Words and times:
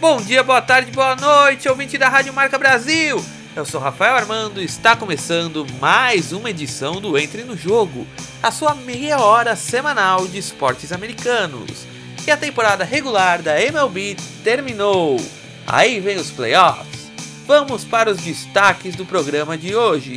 Bom 0.00 0.18
dia, 0.22 0.42
boa 0.42 0.62
tarde, 0.62 0.90
boa 0.92 1.14
noite, 1.14 1.68
ouvinte 1.68 1.98
da 1.98 2.08
Rádio 2.08 2.32
Marca 2.32 2.56
Brasil. 2.56 3.22
Eu 3.54 3.66
sou 3.66 3.78
Rafael 3.78 4.16
Armando 4.16 4.62
e 4.62 4.64
está 4.64 4.96
começando 4.96 5.66
mais 5.78 6.32
uma 6.32 6.48
edição 6.48 7.02
do 7.02 7.18
Entre 7.18 7.44
no 7.44 7.54
Jogo, 7.54 8.06
a 8.42 8.50
sua 8.50 8.74
meia 8.74 9.20
hora 9.20 9.54
semanal 9.54 10.26
de 10.26 10.38
esportes 10.38 10.90
americanos. 10.90 11.84
E 12.26 12.30
a 12.30 12.36
temporada 12.38 12.82
regular 12.82 13.42
da 13.42 13.60
MLB 13.60 14.16
terminou. 14.42 15.20
Aí 15.66 16.00
vem 16.00 16.16
os 16.16 16.30
playoffs. 16.30 17.10
Vamos 17.46 17.84
para 17.84 18.10
os 18.10 18.22
destaques 18.22 18.96
do 18.96 19.04
programa 19.04 19.58
de 19.58 19.74
hoje. 19.74 20.16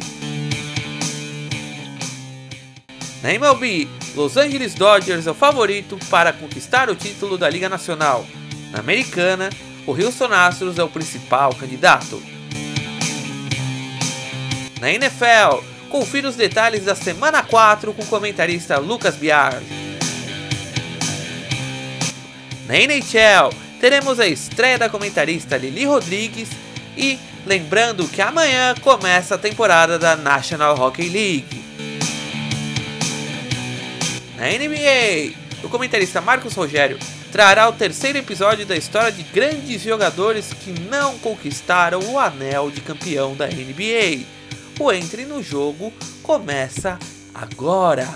Na 3.22 3.34
MLB, 3.34 3.90
Los 4.16 4.38
Angeles 4.38 4.76
Dodgers 4.76 5.28
é 5.28 5.32
o 5.32 5.36
favorito 5.36 6.00
para 6.10 6.32
conquistar 6.32 6.90
o 6.90 6.96
título 6.96 7.38
da 7.38 7.50
Liga 7.50 7.68
Nacional. 7.68 8.26
Na 8.72 8.80
Americana, 8.80 9.50
o 9.86 9.92
Houston 9.92 10.32
Astros 10.34 10.78
é 10.78 10.84
o 10.84 10.90
principal 10.90 11.54
candidato. 11.56 12.22
Na 14.80 14.92
NFL, 14.92 15.64
confira 15.90 16.28
os 16.28 16.36
detalhes 16.36 16.86
da 16.86 16.96
semana 16.96 17.44
4 17.44 17.94
com 17.94 18.04
o 18.04 18.08
comentarista 18.08 18.78
Lucas 18.78 19.16
Biaggi. 19.16 19.66
Na 22.68 22.76
NHL, 22.76 23.54
teremos 23.80 24.20
a 24.20 24.28
estreia 24.28 24.78
da 24.78 24.90
comentarista 24.90 25.58
Lili 25.58 25.86
Rodrigues 25.86 26.50
e 26.98 27.20
lembrando 27.46 28.08
que 28.08 28.22
amanhã 28.22 28.74
começa 28.82 29.36
a 29.36 29.38
temporada 29.38 30.00
da 30.00 30.16
National 30.16 30.80
Hockey 30.80 31.10
League. 31.10 31.64
Na 34.38 34.46
NBA, 34.48 35.34
o 35.64 35.70
comentarista 35.70 36.22
Marcos 36.22 36.54
Rogério 36.54 36.98
trará 37.34 37.68
o 37.68 37.74
terceiro 37.74 38.20
episódio 38.20 38.64
da 38.64 38.78
história 38.78 39.12
de 39.12 39.24
grandes 39.24 39.82
jogadores 39.82 40.54
que 40.54 40.70
não 40.82 41.18
conquistaram 41.18 42.00
o 42.12 42.20
anel 42.20 42.70
de 42.70 42.80
campeão 42.80 43.36
da 43.36 43.48
NBA. 43.48 44.24
O 44.80 44.92
Entre 44.92 45.26
no 45.26 45.42
Jogo 45.42 45.92
começa 46.22 47.00
agora. 47.34 48.08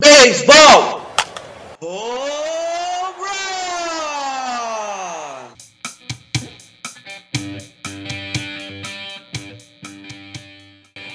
Beisebol! 0.00 1.02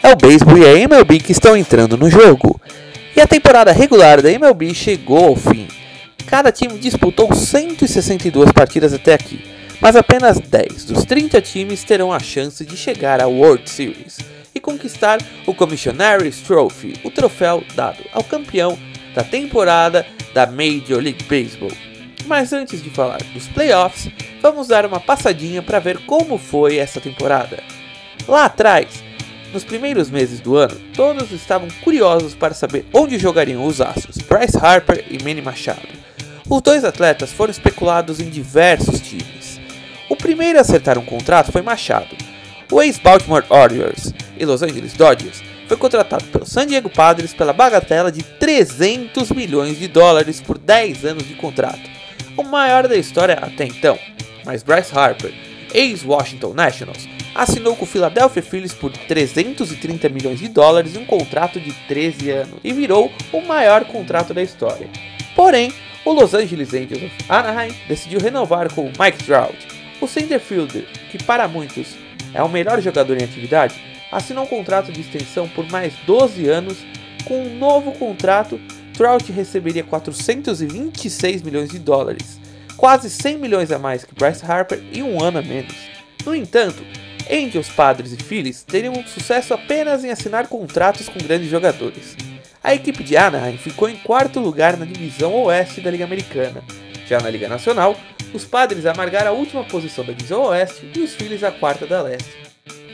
É 0.01 0.13
o 0.13 0.15
beisebol 0.15 0.57
e 0.57 0.65
a 0.65 0.79
MLB 0.79 1.19
que 1.19 1.33
estão 1.33 1.57
entrando 1.57 1.97
no 1.97 2.09
jogo. 2.09 2.57
E 3.17 3.21
a 3.21 3.25
temporada 3.25 3.71
regular 3.71 4.21
da 4.21 4.31
MLB 4.31 4.75
chegou 4.75 5.29
ao 5.29 5.35
fim. 5.35 5.67
Cada 6.27 6.51
time 6.51 6.77
disputou 6.77 7.33
162 7.33 8.51
partidas 8.51 8.93
até 8.93 9.15
aqui, 9.15 9.43
mas 9.81 9.95
apenas 9.95 10.39
10 10.39 10.85
dos 10.85 11.03
30 11.03 11.41
times 11.41 11.83
terão 11.83 12.13
a 12.13 12.19
chance 12.19 12.63
de 12.63 12.77
chegar 12.77 13.19
à 13.19 13.25
World 13.25 13.67
Series 13.67 14.19
e 14.53 14.59
conquistar 14.59 15.17
o 15.47 15.53
Commissioner's 15.55 16.41
Trophy, 16.41 16.93
o 17.03 17.09
troféu 17.09 17.63
dado 17.73 18.03
ao 18.13 18.23
campeão 18.23 18.77
da 19.15 19.23
temporada 19.23 20.05
da 20.31 20.45
Major 20.45 21.01
League 21.01 21.23
Baseball. 21.23 21.71
Mas 22.27 22.53
antes 22.53 22.83
de 22.83 22.91
falar 22.91 23.23
dos 23.33 23.47
playoffs, 23.47 24.11
vamos 24.43 24.67
dar 24.67 24.85
uma 24.85 24.99
passadinha 24.99 25.63
para 25.63 25.79
ver 25.79 26.05
como 26.05 26.37
foi 26.37 26.77
essa 26.77 27.01
temporada. 27.01 27.63
Lá 28.27 28.45
atrás, 28.45 29.06
nos 29.53 29.63
primeiros 29.63 30.09
meses 30.09 30.39
do 30.39 30.57
ano, 30.57 30.75
todos 30.95 31.31
estavam 31.31 31.67
curiosos 31.83 32.33
para 32.33 32.53
saber 32.53 32.85
onde 32.93 33.17
jogariam 33.17 33.65
os 33.65 33.81
astros 33.81 34.17
Bryce 34.17 34.57
Harper 34.57 35.05
e 35.09 35.21
Manny 35.23 35.41
Machado. 35.41 35.87
Os 36.49 36.61
dois 36.61 36.83
atletas 36.83 37.31
foram 37.31 37.51
especulados 37.51 38.19
em 38.19 38.29
diversos 38.29 39.01
times. 39.01 39.59
O 40.09 40.15
primeiro 40.15 40.57
a 40.57 40.61
acertar 40.61 40.97
um 40.97 41.05
contrato 41.05 41.51
foi 41.51 41.61
Machado. 41.61 42.15
O 42.71 42.81
ex-Baltimore 42.81 43.45
Orioles 43.49 44.13
e 44.37 44.45
Los 44.45 44.61
Angeles 44.61 44.93
Dodgers 44.93 45.41
foi 45.67 45.77
contratado 45.77 46.25
pelo 46.25 46.45
San 46.45 46.65
Diego 46.65 46.89
Padres 46.89 47.33
pela 47.33 47.51
bagatela 47.51 48.11
de 48.11 48.23
300 48.23 49.31
milhões 49.31 49.77
de 49.77 49.87
dólares 49.87 50.39
por 50.39 50.57
10 50.57 51.05
anos 51.05 51.27
de 51.27 51.35
contrato, 51.35 51.89
o 52.37 52.43
maior 52.43 52.87
da 52.87 52.95
história 52.95 53.35
até 53.35 53.65
então. 53.65 53.99
Mas 54.45 54.63
Bryce 54.63 54.97
Harper, 54.97 55.33
ex-Washington 55.77 56.53
Nationals, 56.53 57.07
assinou 57.35 57.75
com 57.75 57.85
o 57.85 57.87
Philadelphia 57.87 58.41
Phillies 58.41 58.73
por 58.73 58.91
330 58.91 60.09
milhões 60.09 60.39
de 60.39 60.47
dólares 60.47 60.95
em 60.95 60.99
um 60.99 61.05
contrato 61.05 61.59
de 61.59 61.71
13 61.87 62.31
anos 62.31 62.59
e 62.63 62.73
virou 62.73 63.11
o 63.31 63.41
maior 63.41 63.85
contrato 63.85 64.33
da 64.33 64.41
história. 64.41 64.89
Porém, 65.35 65.71
o 66.03 66.13
Los 66.13 66.33
Angeles 66.33 66.73
Angels 66.73 67.03
of 67.03 67.15
Anaheim 67.29 67.75
decidiu 67.87 68.19
renovar 68.19 68.73
com 68.73 68.85
Mike 68.85 69.23
Trout. 69.23 69.55
O 70.01 70.07
center 70.07 70.39
fielder, 70.39 70.87
que 71.11 71.23
para 71.23 71.47
muitos 71.47 71.95
é 72.33 72.41
o 72.41 72.49
melhor 72.49 72.81
jogador 72.81 73.19
em 73.19 73.23
atividade, 73.23 73.75
assinou 74.11 74.45
um 74.45 74.47
contrato 74.47 74.91
de 74.91 75.01
extensão 75.01 75.47
por 75.49 75.69
mais 75.69 75.93
12 76.05 76.47
anos. 76.47 76.77
Com 77.25 77.43
um 77.43 77.57
novo 77.57 77.91
contrato, 77.91 78.59
Trout 78.93 79.31
receberia 79.31 79.83
426 79.83 81.43
milhões 81.43 81.69
de 81.69 81.77
dólares, 81.77 82.39
quase 82.77 83.09
100 83.09 83.39
milhões 83.39 83.71
a 83.71 83.79
mais 83.79 84.05
que 84.05 84.13
Bryce 84.13 84.45
Harper 84.45 84.81
e 84.93 85.01
um 85.01 85.21
ano 85.21 85.39
a 85.39 85.41
menos. 85.41 85.75
No 86.23 86.35
entanto, 86.35 86.83
Angels, 87.29 87.69
Padres 87.69 88.13
e 88.13 88.17
Phillies 88.17 88.63
teriam 88.63 88.93
sucesso 89.05 89.53
apenas 89.53 90.05
em 90.05 90.11
assinar 90.11 90.47
contratos 90.47 91.09
com 91.09 91.19
grandes 91.19 91.49
jogadores. 91.49 92.15
A 92.63 92.73
equipe 92.73 93.03
de 93.03 93.17
Anaheim 93.17 93.57
ficou 93.57 93.89
em 93.89 93.97
quarto 93.97 94.39
lugar 94.39 94.77
na 94.77 94.85
divisão 94.85 95.33
oeste 95.43 95.81
da 95.81 95.91
Liga 95.91 96.05
Americana. 96.05 96.63
Já 97.05 97.19
na 97.19 97.29
Liga 97.29 97.47
Nacional, 97.47 97.95
os 98.33 98.45
Padres 98.45 98.85
amargaram 98.85 99.31
a 99.31 99.33
última 99.33 99.63
posição 99.63 100.05
da 100.05 100.13
divisão 100.13 100.43
oeste 100.43 100.89
e 100.95 100.99
os 100.99 101.15
Phillies 101.15 101.43
a 101.43 101.51
quarta 101.51 101.85
da 101.85 102.01
leste. 102.01 102.29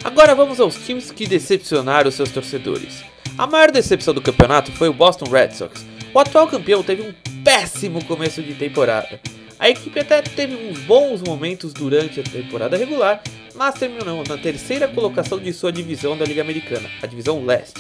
Agora 0.04 0.36
vamos 0.36 0.60
aos 0.60 0.76
times 0.76 1.12
que 1.12 1.26
decepcionaram 1.26 2.12
seus 2.12 2.30
torcedores. 2.30 3.04
A 3.38 3.48
maior 3.48 3.72
decepção 3.72 4.14
do 4.14 4.22
campeonato 4.22 4.72
foi 4.74 4.90
o 4.90 4.94
Boston 4.94 5.26
Red 5.30 5.52
Sox. 5.52 5.84
O 6.14 6.20
atual 6.20 6.48
campeão 6.48 6.84
teve 6.84 7.02
um 7.02 7.14
péssimo 7.44 8.04
começo 8.06 8.44
de 8.44 8.54
temporada. 8.54 9.20
A 9.64 9.70
equipe 9.70 9.98
até 9.98 10.22
teve 10.22 10.56
uns 10.58 10.80
bons 10.80 11.22
momentos 11.22 11.72
durante 11.72 12.20
a 12.20 12.24
temporada 12.24 12.76
regular, 12.76 13.24
mas 13.56 13.76
terminou 13.76 14.22
na 14.28 14.38
terceira 14.38 14.90
colocação 14.90 15.40
de 15.40 15.54
sua 15.54 15.72
divisão 15.72 16.18
da 16.18 16.26
Liga 16.26 16.42
Americana, 16.42 16.90
a 17.02 17.08
divisão 17.08 17.46
leste, 17.46 17.80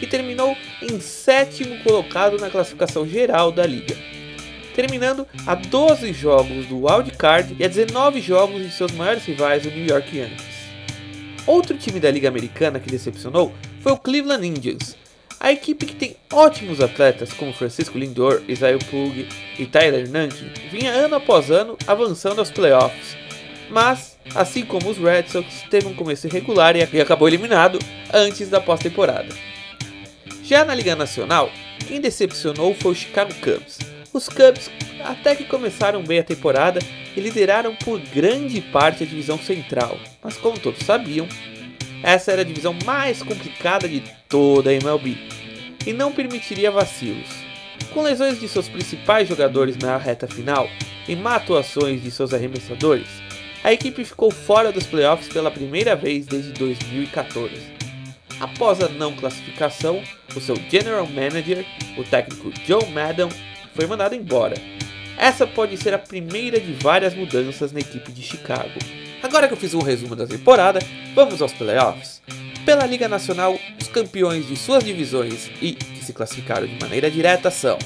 e 0.00 0.06
terminou 0.06 0.56
em 0.80 1.00
sétimo 1.00 1.82
colocado 1.82 2.38
na 2.38 2.48
classificação 2.48 3.04
geral 3.04 3.50
da 3.50 3.66
liga, 3.66 3.96
terminando 4.72 5.26
a 5.44 5.56
12 5.56 6.12
jogos 6.12 6.66
do 6.66 6.86
wild 6.86 7.10
card 7.18 7.56
e 7.58 7.64
a 7.64 7.68
19 7.68 8.20
jogos 8.20 8.62
de 8.62 8.70
seus 8.70 8.92
maiores 8.92 9.24
rivais, 9.24 9.66
o 9.66 9.70
New 9.70 9.84
York 9.84 10.16
Yankees. 10.16 10.54
Outro 11.44 11.76
time 11.76 11.98
da 11.98 12.08
Liga 12.08 12.28
Americana 12.28 12.78
que 12.78 12.88
decepcionou 12.88 13.52
foi 13.80 13.90
o 13.90 13.98
Cleveland 13.98 14.46
Indians. 14.46 14.96
A 15.38 15.52
equipe 15.52 15.86
que 15.86 15.94
tem 15.94 16.16
ótimos 16.32 16.80
atletas 16.80 17.32
como 17.32 17.52
Francisco 17.52 17.98
Lindor, 17.98 18.42
Isaiah 18.48 18.78
Pug 18.90 19.28
e 19.58 19.66
Tyler 19.66 20.08
Nankin 20.08 20.50
vinha 20.70 20.90
ano 20.90 21.16
após 21.16 21.50
ano 21.50 21.76
avançando 21.86 22.38
aos 22.38 22.50
playoffs, 22.50 23.16
mas, 23.68 24.16
assim 24.34 24.64
como 24.64 24.88
os 24.88 24.98
Red 24.98 25.24
Sox, 25.28 25.64
teve 25.70 25.86
um 25.86 25.94
começo 25.94 26.26
irregular 26.26 26.76
e 26.76 27.00
acabou 27.00 27.28
eliminado 27.28 27.78
antes 28.12 28.48
da 28.48 28.60
pós-temporada. 28.60 29.28
Já 30.42 30.64
na 30.64 30.74
Liga 30.74 30.94
Nacional, 30.94 31.50
quem 31.86 32.00
decepcionou 32.00 32.74
foi 32.74 32.92
o 32.92 32.94
Chicago 32.94 33.34
Cubs. 33.34 33.78
Os 34.12 34.28
Cubs 34.28 34.70
até 35.04 35.34
que 35.34 35.44
começaram 35.44 36.02
bem 36.02 36.20
a 36.20 36.24
temporada 36.24 36.80
e 37.16 37.20
lideraram 37.20 37.74
por 37.76 38.00
grande 38.00 38.60
parte 38.60 39.02
a 39.02 39.06
divisão 39.06 39.38
central, 39.38 39.98
mas 40.22 40.36
como 40.36 40.58
todos 40.58 40.84
sabiam, 40.84 41.28
essa 42.02 42.32
era 42.32 42.42
a 42.42 42.44
divisão 42.44 42.76
mais 42.84 43.22
complicada 43.22 43.88
de 43.88 44.02
toda 44.28 44.70
a 44.70 44.74
MLB 44.74 45.16
e 45.86 45.92
não 45.92 46.12
permitiria 46.12 46.70
vacilos. 46.70 47.28
Com 47.92 48.02
lesões 48.02 48.40
de 48.40 48.48
seus 48.48 48.68
principais 48.68 49.28
jogadores 49.28 49.76
na 49.76 49.96
reta 49.96 50.26
final 50.26 50.68
e 51.08 51.14
má 51.14 51.36
atuações 51.36 52.02
de 52.02 52.10
seus 52.10 52.34
arremessadores, 52.34 53.08
a 53.62 53.72
equipe 53.72 54.04
ficou 54.04 54.30
fora 54.30 54.70
dos 54.70 54.86
playoffs 54.86 55.28
pela 55.28 55.50
primeira 55.50 55.96
vez 55.96 56.26
desde 56.26 56.52
2014. 56.52 57.76
Após 58.38 58.82
a 58.82 58.88
não 58.88 59.14
classificação, 59.14 60.02
o 60.34 60.40
seu 60.40 60.56
general 60.70 61.06
manager, 61.06 61.64
o 61.96 62.04
técnico 62.04 62.52
Joe 62.66 62.86
Maddon, 62.90 63.30
foi 63.74 63.86
mandado 63.86 64.14
embora. 64.14 64.54
Essa 65.18 65.46
pode 65.46 65.76
ser 65.78 65.94
a 65.94 65.98
primeira 65.98 66.60
de 66.60 66.72
várias 66.74 67.14
mudanças 67.14 67.72
na 67.72 67.80
equipe 67.80 68.12
de 68.12 68.22
Chicago. 68.22 68.78
Agora 69.22 69.48
que 69.48 69.54
eu 69.54 69.58
fiz 69.58 69.74
um 69.74 69.82
resumo 69.82 70.14
da 70.14 70.26
temporada, 70.26 70.78
vamos 71.14 71.40
aos 71.42 71.52
playoffs. 71.52 72.22
Pela 72.64 72.86
Liga 72.86 73.08
Nacional, 73.08 73.58
os 73.80 73.88
campeões 73.88 74.46
de 74.46 74.56
suas 74.56 74.84
divisões 74.84 75.50
e 75.62 75.72
que 75.72 76.04
se 76.04 76.12
classificaram 76.12 76.66
de 76.66 76.78
maneira 76.80 77.10
direta 77.10 77.50
são: 77.50 77.78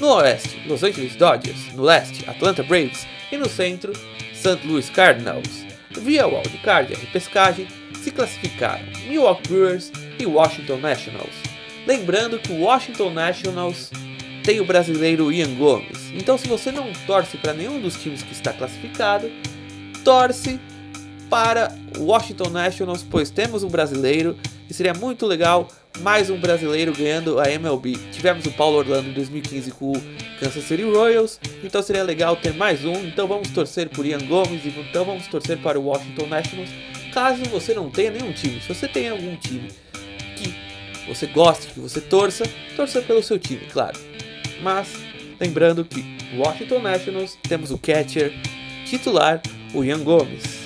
no 0.00 0.14
Oeste, 0.14 0.62
Los 0.66 0.82
Angeles 0.82 1.16
Dodgers, 1.16 1.72
no 1.74 1.82
Leste, 1.82 2.28
Atlanta 2.28 2.62
Braves 2.62 3.06
e 3.30 3.36
no 3.36 3.48
Centro, 3.48 3.92
St. 4.32 4.60
Louis 4.64 4.88
Cardinals. 4.88 5.66
Via 5.90 6.26
wildcard 6.26 6.92
e 6.92 6.96
repescagem 6.96 7.66
se 8.00 8.10
classificaram 8.10 8.84
Milwaukee 9.08 9.48
Brewers 9.48 9.92
e 10.18 10.24
Washington 10.24 10.78
Nationals. 10.78 11.34
Lembrando 11.86 12.38
que 12.38 12.52
o 12.52 12.60
Washington 12.60 13.10
Nationals 13.10 13.90
tem 14.44 14.60
o 14.60 14.64
brasileiro 14.64 15.30
Ian 15.30 15.54
Gomes. 15.54 16.10
Então, 16.14 16.38
se 16.38 16.48
você 16.48 16.72
não 16.72 16.92
torce 17.06 17.36
para 17.36 17.52
nenhum 17.52 17.80
dos 17.80 18.00
times 18.00 18.22
que 18.22 18.32
está 18.32 18.52
classificado, 18.52 19.30
torce 20.04 20.58
para 21.30 21.72
o 21.96 22.06
Washington 22.06 22.50
Nationals, 22.50 23.06
pois 23.08 23.30
temos 23.30 23.62
um 23.62 23.68
brasileiro 23.68 24.36
e 24.68 24.74
seria 24.74 24.92
muito 24.92 25.24
legal 25.26 25.68
mais 26.00 26.28
um 26.28 26.38
brasileiro 26.38 26.92
ganhando 26.92 27.38
a 27.38 27.50
MLB. 27.50 27.96
Tivemos 28.10 28.44
o 28.46 28.52
Paulo 28.52 28.78
Orlando 28.78 29.08
em 29.08 29.12
2015 29.12 29.70
com 29.72 29.92
o 29.92 30.02
Kansas 30.40 30.64
City 30.64 30.82
Royals, 30.82 31.38
então 31.62 31.80
seria 31.82 32.02
legal 32.02 32.36
ter 32.36 32.52
mais 32.54 32.84
um. 32.84 33.06
Então 33.06 33.28
vamos 33.28 33.48
torcer 33.50 33.88
por 33.88 34.04
Ian 34.04 34.26
Gomes 34.26 34.64
e 34.64 34.68
então 34.68 35.04
vamos 35.04 35.28
torcer 35.28 35.58
para 35.58 35.78
o 35.78 35.84
Washington 35.84 36.26
Nationals. 36.26 36.70
Caso 37.12 37.44
você 37.44 37.74
não 37.74 37.90
tenha 37.90 38.10
nenhum 38.10 38.32
time, 38.32 38.60
se 38.60 38.68
você 38.68 38.88
tem 38.88 39.08
algum 39.08 39.36
time 39.36 39.68
que 40.36 40.54
você 41.06 41.26
goste, 41.26 41.68
que 41.68 41.80
você 41.80 42.00
torça, 42.00 42.44
torça 42.76 43.00
pelo 43.02 43.22
seu 43.22 43.38
time, 43.38 43.66
claro. 43.72 43.98
Mas 44.62 44.88
lembrando 45.40 45.84
que 45.84 46.04
Washington 46.36 46.80
Nationals 46.80 47.38
temos 47.48 47.70
o 47.70 47.78
catcher 47.78 48.32
titular, 48.84 49.40
o 49.74 49.84
Ian 49.84 50.00
Gomes. 50.00 50.59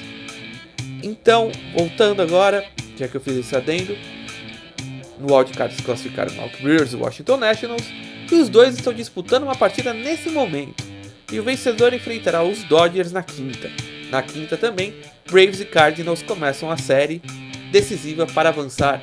Então, 1.05 1.53
voltando 1.77 2.23
agora, 2.23 2.65
já 2.97 3.07
que 3.07 3.15
eu 3.15 3.21
fiz 3.21 3.37
esse 3.37 3.55
adendo, 3.55 3.95
no 5.21 5.37
wildcard 5.37 5.75
se 5.75 5.83
classificaram 5.83 6.31
o 6.31 6.33
Milwaukee 6.33 6.63
Brewers 6.63 6.93
e 6.95 6.97
Washington 6.97 7.37
Nationals, 7.37 7.85
e 8.33 8.35
os 8.37 8.49
dois 8.49 8.75
estão 8.75 8.91
disputando 8.91 9.43
uma 9.43 9.55
partida 9.55 9.93
nesse 9.93 10.31
momento. 10.31 10.83
E 11.31 11.39
o 11.39 11.43
vencedor 11.43 11.93
enfrentará 11.93 12.43
os 12.43 12.65
Dodgers 12.65 13.13
na 13.13 13.23
quinta. 13.23 13.71
Na 14.11 14.23
quinta 14.23 14.57
também, 14.57 14.95
Braves 15.31 15.61
e 15.61 15.67
Cardinals 15.67 16.23
começam 16.23 16.71
a 16.71 16.79
série 16.79 17.21
decisiva 17.71 18.27
para 18.27 18.49
avançar 18.49 19.03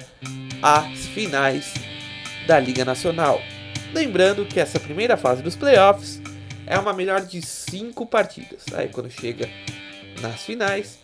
às 0.59 1.05
finais 1.07 1.71
da 2.47 2.59
Liga 2.59 2.83
Nacional. 2.83 3.39
Lembrando 3.93 4.45
que 4.45 4.59
essa 4.59 4.79
primeira 4.79 5.17
fase 5.17 5.43
dos 5.43 5.55
playoffs 5.55 6.19
é 6.65 6.79
uma 6.79 6.93
melhor 6.93 7.21
de 7.21 7.43
5 7.43 8.07
partidas. 8.07 8.63
Aí 8.73 8.87
quando 8.87 9.11
chega 9.11 9.47
nas 10.21 10.41
finais, 10.41 11.00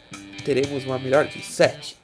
teremos 0.48 0.86
uma 0.86 0.98
melhor 0.98 1.28
de 1.28 1.44
7. 1.44 1.98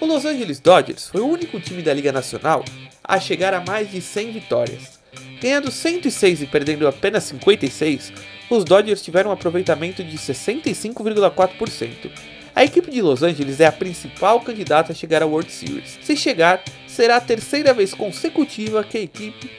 O 0.00 0.06
Los 0.06 0.24
Angeles 0.24 0.60
Dodgers 0.60 1.08
foi 1.08 1.20
o 1.20 1.26
único 1.26 1.58
time 1.58 1.82
da 1.82 1.92
Liga 1.92 2.12
Nacional 2.12 2.64
a 3.02 3.18
chegar 3.18 3.52
a 3.52 3.60
mais 3.60 3.90
de 3.90 4.00
100 4.00 4.30
vitórias. 4.30 5.00
Ganhando 5.42 5.68
106 5.68 6.42
e 6.42 6.46
perdendo 6.46 6.86
apenas 6.86 7.24
56, 7.24 8.12
os 8.48 8.62
Dodgers 8.62 9.02
tiveram 9.02 9.30
um 9.30 9.32
aproveitamento 9.32 10.04
de 10.04 10.16
65,4%. 10.16 12.12
A 12.54 12.62
equipe 12.62 12.88
de 12.88 13.02
Los 13.02 13.24
Angeles 13.24 13.58
é 13.58 13.66
a 13.66 13.72
principal 13.72 14.40
candidata 14.42 14.92
a 14.92 14.94
chegar 14.94 15.20
à 15.20 15.26
World 15.26 15.50
Series. 15.50 15.98
Se 16.04 16.16
chegar, 16.16 16.62
será 16.86 17.16
a 17.16 17.20
terceira 17.20 17.74
vez 17.74 17.92
consecutiva 17.92 18.84
que 18.84 18.96
a 18.96 19.02
equipe 19.02 19.50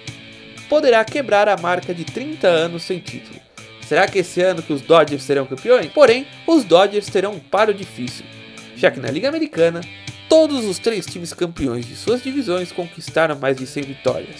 poderá 0.69 1.03
quebrar 1.03 1.49
a 1.49 1.57
marca 1.57 1.93
de 1.93 2.05
30 2.05 2.47
anos 2.47 2.83
sem 2.83 2.99
título. 2.99 3.50
Será 3.91 4.07
que 4.07 4.19
esse 4.19 4.39
ano 4.39 4.63
que 4.63 4.71
os 4.71 4.79
Dodgers 4.81 5.21
serão 5.21 5.45
campeões? 5.45 5.87
Porém, 5.87 6.25
os 6.47 6.63
Dodgers 6.63 7.07
terão 7.07 7.33
um 7.33 7.39
paro 7.39 7.73
difícil, 7.73 8.23
já 8.73 8.89
que 8.89 9.01
na 9.01 9.11
Liga 9.11 9.27
Americana 9.27 9.81
Todos 10.29 10.63
os 10.63 10.79
três 10.79 11.05
times 11.05 11.33
campeões 11.33 11.85
de 11.85 11.93
suas 11.93 12.23
divisões 12.23 12.71
conquistaram 12.71 13.35
mais 13.35 13.57
de 13.57 13.67
100 13.67 13.83
vitórias. 13.83 14.39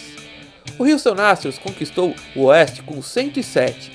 O 0.80 0.86
Houston 0.86 1.20
Astros 1.20 1.58
conquistou 1.58 2.16
o 2.34 2.44
Oeste 2.46 2.82
com 2.82 3.02
107, 3.02 3.92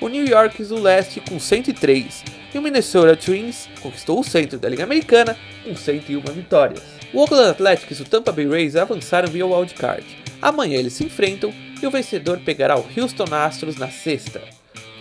o 0.00 0.06
New 0.06 0.24
York 0.24 0.62
o 0.62 0.80
Leste 0.80 1.20
com 1.20 1.40
103 1.40 2.22
e 2.54 2.56
o 2.56 2.62
Minnesota 2.62 3.16
Twins 3.16 3.68
conquistou 3.82 4.20
o 4.20 4.22
centro 4.22 4.60
da 4.60 4.68
Liga 4.68 4.84
Americana 4.84 5.36
com 5.64 5.74
101 5.74 6.20
vitórias. 6.32 6.84
O 7.12 7.18
Oakland 7.18 7.50
Athletics 7.50 7.98
e 7.98 8.02
o 8.02 8.04
Tampa 8.04 8.30
Bay 8.30 8.46
Rays 8.46 8.76
avançaram 8.76 9.28
via 9.28 9.44
wildcard. 9.44 10.06
Amanhã 10.40 10.78
eles 10.78 10.92
se 10.92 11.02
enfrentam 11.02 11.52
e 11.82 11.84
o 11.84 11.90
vencedor 11.90 12.38
pegará 12.44 12.78
o 12.78 12.86
Houston 12.96 13.34
Astros 13.34 13.74
na 13.74 13.90
sexta. 13.90 14.59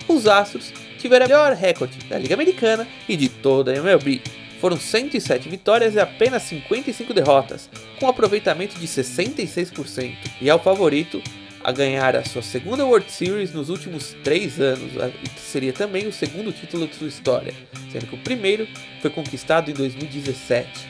Os 0.10 0.26
Astros 0.28 0.74
tiveram 0.98 1.28
o 1.28 1.30
melhor 1.30 1.54
recorde 1.54 1.98
da 2.10 2.18
Liga 2.18 2.34
Americana 2.34 2.88
e 3.08 3.16
de 3.16 3.30
toda 3.30 3.72
a 3.72 3.76
MLB, 3.76 4.22
foram 4.60 4.78
107 4.78 5.48
vitórias 5.48 5.94
e 5.94 6.00
apenas 6.00 6.44
55 6.44 7.14
derrotas, 7.14 7.70
com 8.00 8.08
um 8.08 8.10
aproveitamento 8.10 8.78
de 8.78 8.88
66%, 8.88 10.18
e 10.42 10.50
é 10.50 10.54
o 10.54 10.60
favorito 10.60 11.22
a 11.64 11.72
ganhar 11.72 12.16
a 12.16 12.26
sua 12.26 12.42
segunda 12.42 12.86
World 12.86 13.10
Series 13.12 13.54
nos 13.54 13.70
últimos 13.70 14.16
3 14.24 14.60
anos, 14.60 14.92
que 15.36 15.40
seria 15.40 15.72
também 15.72 16.08
o 16.08 16.12
segundo 16.12 16.52
título 16.52 16.88
de 16.88 16.96
sua 16.96 17.08
história, 17.08 17.54
sendo 17.92 18.08
que 18.08 18.16
o 18.16 18.24
primeiro 18.24 18.68
foi 19.02 19.12
conquistado 19.12 19.70
em 19.70 19.74
2017. 19.74 20.88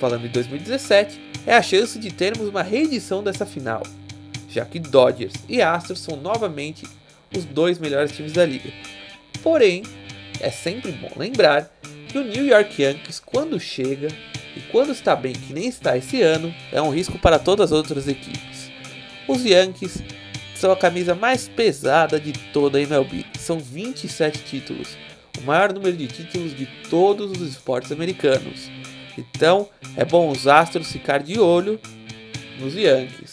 Falando 0.00 0.26
em 0.26 0.30
2017, 0.30 1.20
é 1.46 1.54
a 1.54 1.62
chance 1.62 1.98
de 1.98 2.10
termos 2.10 2.48
uma 2.48 2.62
reedição 2.62 3.22
dessa 3.22 3.46
final, 3.46 3.82
já 4.50 4.64
que 4.64 4.78
Dodgers 4.78 5.34
e 5.48 5.62
Astros 5.62 6.00
são 6.00 6.16
novamente 6.16 6.84
os 7.36 7.44
dois 7.44 7.78
melhores 7.78 8.12
times 8.12 8.32
da 8.32 8.44
liga. 8.44 8.70
Porém, 9.42 9.82
é 10.40 10.50
sempre 10.50 10.92
bom 10.92 11.10
lembrar 11.16 11.70
que 12.08 12.18
o 12.18 12.24
New 12.24 12.46
York 12.46 12.82
Yankees, 12.82 13.20
quando 13.20 13.58
chega 13.60 14.08
e 14.56 14.60
quando 14.72 14.92
está 14.92 15.14
bem, 15.14 15.32
que 15.32 15.52
nem 15.52 15.68
está 15.68 15.96
esse 15.96 16.22
ano, 16.22 16.54
é 16.72 16.80
um 16.80 16.90
risco 16.90 17.18
para 17.18 17.38
todas 17.38 17.70
as 17.70 17.76
outras 17.76 18.08
equipes. 18.08 18.70
Os 19.26 19.44
Yankees 19.44 20.02
são 20.54 20.72
a 20.72 20.76
camisa 20.76 21.14
mais 21.14 21.48
pesada 21.48 22.18
de 22.18 22.32
toda 22.52 22.78
a 22.78 22.80
MLB, 22.80 23.24
são 23.38 23.58
27 23.58 24.42
títulos, 24.44 24.96
o 25.38 25.42
maior 25.42 25.72
número 25.72 25.96
de 25.96 26.08
títulos 26.08 26.56
de 26.56 26.66
todos 26.90 27.30
os 27.30 27.52
esportes 27.52 27.92
americanos. 27.92 28.70
Então 29.16 29.68
é 29.96 30.04
bom 30.04 30.30
os 30.30 30.46
Astros 30.46 30.90
ficar 30.90 31.22
de 31.22 31.38
olho 31.38 31.78
nos 32.58 32.74
Yankees. 32.74 33.32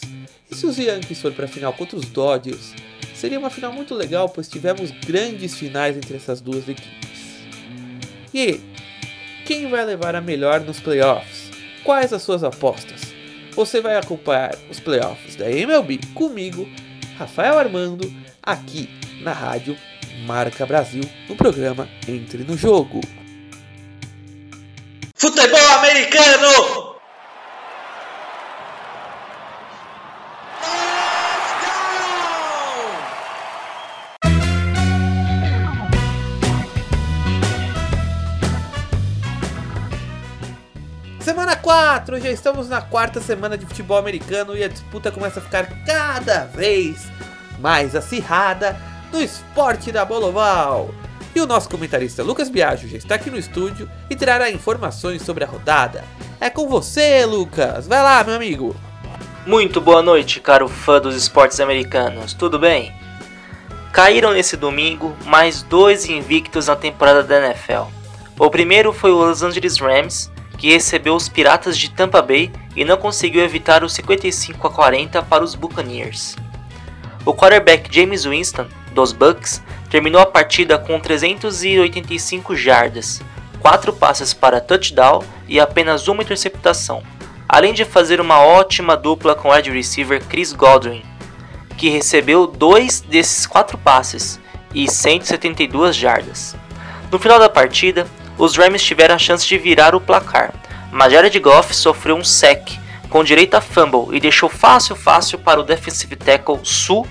E 0.50 0.54
se 0.54 0.66
os 0.66 0.78
Yankees 0.78 1.20
forem 1.20 1.36
para 1.36 1.46
a 1.46 1.48
final 1.48 1.72
contra 1.72 1.96
os 1.96 2.06
Dodgers, 2.06 2.74
seria 3.16 3.38
uma 3.38 3.50
final 3.50 3.72
muito 3.72 3.94
legal, 3.94 4.28
pois 4.28 4.48
tivemos 4.48 4.90
grandes 4.90 5.56
finais 5.56 5.96
entre 5.96 6.16
essas 6.16 6.40
duas 6.40 6.68
equipes. 6.68 7.16
E 8.32 8.60
quem 9.44 9.68
vai 9.68 9.84
levar 9.84 10.14
a 10.14 10.20
melhor 10.20 10.60
nos 10.60 10.78
playoffs? 10.78 11.50
Quais 11.82 12.12
as 12.12 12.22
suas 12.22 12.44
apostas? 12.44 13.14
Você 13.52 13.80
vai 13.80 13.96
acompanhar 13.96 14.54
os 14.70 14.78
playoffs 14.78 15.34
da 15.34 15.50
MLB 15.50 16.00
comigo, 16.14 16.68
Rafael 17.16 17.58
Armando, 17.58 18.12
aqui 18.42 18.90
na 19.22 19.32
rádio 19.32 19.76
Marca 20.26 20.66
Brasil, 20.66 21.02
no 21.28 21.36
programa 21.36 21.88
Entre 22.06 22.44
no 22.44 22.56
Jogo. 22.56 23.00
Futebol 25.14 25.68
americano! 25.78 26.85
4, 42.06 42.20
já 42.20 42.30
estamos 42.30 42.68
na 42.68 42.80
quarta 42.80 43.20
semana 43.20 43.58
de 43.58 43.66
futebol 43.66 43.98
americano 43.98 44.56
e 44.56 44.62
a 44.62 44.68
disputa 44.68 45.10
começa 45.10 45.40
a 45.40 45.42
ficar 45.42 45.66
cada 45.84 46.44
vez 46.44 47.08
mais 47.58 47.96
acirrada 47.96 48.80
no 49.12 49.20
esporte 49.20 49.90
da 49.90 50.04
Boloval. 50.04 50.94
E 51.34 51.40
o 51.40 51.46
nosso 51.46 51.68
comentarista 51.68 52.22
Lucas 52.22 52.48
Biagio 52.48 52.88
já 52.88 52.96
está 52.96 53.16
aqui 53.16 53.28
no 53.28 53.36
estúdio 53.36 53.90
e 54.08 54.14
trará 54.14 54.48
informações 54.48 55.22
sobre 55.22 55.42
a 55.42 55.48
rodada. 55.48 56.04
É 56.40 56.48
com 56.48 56.68
você, 56.68 57.26
Lucas. 57.26 57.88
Vai 57.88 58.00
lá, 58.00 58.22
meu 58.22 58.36
amigo. 58.36 58.76
Muito 59.44 59.80
boa 59.80 60.00
noite, 60.00 60.38
caro 60.38 60.68
fã 60.68 61.00
dos 61.00 61.16
esportes 61.16 61.58
americanos. 61.58 62.34
Tudo 62.34 62.56
bem? 62.56 62.94
Caíram 63.92 64.32
nesse 64.32 64.56
domingo 64.56 65.16
mais 65.24 65.60
dois 65.60 66.04
invictos 66.04 66.68
na 66.68 66.76
temporada 66.76 67.24
da 67.24 67.44
NFL. 67.44 67.90
O 68.38 68.48
primeiro 68.48 68.92
foi 68.92 69.10
o 69.10 69.16
Los 69.16 69.42
Angeles 69.42 69.78
Rams, 69.78 70.30
que 70.56 70.72
recebeu 70.72 71.14
os 71.14 71.28
Piratas 71.28 71.76
de 71.78 71.90
Tampa 71.90 72.22
Bay 72.22 72.50
e 72.74 72.84
não 72.84 72.96
conseguiu 72.96 73.42
evitar 73.42 73.84
os 73.84 73.92
55 73.94 74.66
a 74.66 74.70
40 74.70 75.22
para 75.22 75.44
os 75.44 75.54
Buccaneers. 75.54 76.36
O 77.24 77.34
quarterback 77.34 77.92
James 77.92 78.24
Winston, 78.24 78.66
dos 78.92 79.12
Bucks, 79.12 79.62
terminou 79.90 80.20
a 80.20 80.26
partida 80.26 80.78
com 80.78 80.98
385 80.98 82.54
jardas, 82.54 83.20
4 83.60 83.92
passes 83.92 84.32
para 84.32 84.60
touchdown 84.60 85.22
e 85.48 85.58
apenas 85.58 86.08
uma 86.08 86.22
interceptação, 86.22 87.02
além 87.48 87.72
de 87.72 87.84
fazer 87.84 88.20
uma 88.20 88.40
ótima 88.40 88.96
dupla 88.96 89.34
com 89.34 89.48
o 89.48 89.52
wide 89.52 89.70
receiver 89.70 90.22
Chris 90.24 90.52
Godwin, 90.52 91.02
que 91.76 91.88
recebeu 91.88 92.46
dois 92.46 93.00
desses 93.00 93.46
quatro 93.46 93.76
passes 93.76 94.40
e 94.74 94.90
172 94.90 95.94
jardas. 95.94 96.56
No 97.10 97.18
final 97.18 97.38
da 97.38 97.48
partida, 97.48 98.06
os 98.38 98.56
Rams 98.56 98.82
tiveram 98.82 99.14
a 99.14 99.18
chance 99.18 99.46
de 99.46 99.58
virar 99.58 99.94
o 99.94 100.00
placar, 100.00 100.52
mas 100.90 101.12
Jared 101.12 101.38
Goff 101.38 101.74
sofreu 101.74 102.16
um 102.16 102.24
sec 102.24 102.78
com 103.08 103.24
direito 103.24 103.54
a 103.54 103.60
fumble 103.60 104.16
e 104.16 104.20
deixou 104.20 104.48
fácil 104.48 104.96
fácil 104.96 105.38
para 105.38 105.60
o 105.60 105.62
defensive 105.62 106.16
tackle 106.16 106.60
Su 106.62 107.06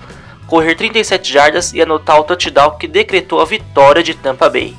correr 0.47 0.75
37 0.75 1.31
jardas 1.31 1.73
e 1.73 1.81
anotar 1.81 2.19
o 2.19 2.23
touchdown 2.23 2.77
que 2.77 2.87
decretou 2.87 3.41
a 3.41 3.45
vitória 3.45 4.03
de 4.03 4.13
Tampa 4.13 4.49
Bay. 4.49 4.75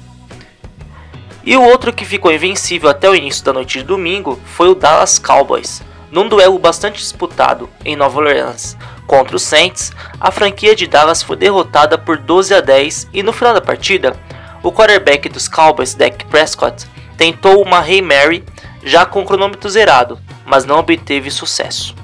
E 1.44 1.56
o 1.56 1.62
outro 1.62 1.92
que 1.92 2.04
ficou 2.04 2.32
invencível 2.32 2.88
até 2.88 3.08
o 3.08 3.14
início 3.14 3.44
da 3.44 3.52
noite 3.52 3.78
de 3.78 3.84
domingo 3.84 4.38
foi 4.44 4.68
o 4.68 4.74
Dallas 4.74 5.18
Cowboys, 5.18 5.82
num 6.10 6.28
duelo 6.28 6.58
bastante 6.58 6.98
disputado 6.98 7.68
em 7.84 7.96
Nova 7.96 8.18
Orleans, 8.18 8.76
Contra 9.06 9.36
os 9.36 9.42
Saints, 9.42 9.92
a 10.20 10.30
franquia 10.32 10.74
de 10.74 10.86
Dallas 10.86 11.22
foi 11.22 11.36
derrotada 11.36 11.96
por 11.96 12.18
12 12.18 12.54
a 12.54 12.60
10 12.60 13.08
e 13.12 13.22
no 13.22 13.32
final 13.32 13.54
da 13.54 13.60
partida, 13.60 14.16
o 14.66 14.72
quarterback 14.72 15.28
dos 15.28 15.46
Cowboys, 15.46 15.94
Dak 15.94 16.24
Prescott, 16.24 16.88
tentou 17.16 17.62
uma 17.62 17.78
Hail 17.78 18.04
Mary 18.04 18.44
já 18.82 19.06
com 19.06 19.20
o 19.22 19.24
cronômetro 19.24 19.70
zerado, 19.70 20.18
mas 20.44 20.64
não 20.64 20.80
obteve 20.80 21.30
sucesso. 21.30 21.94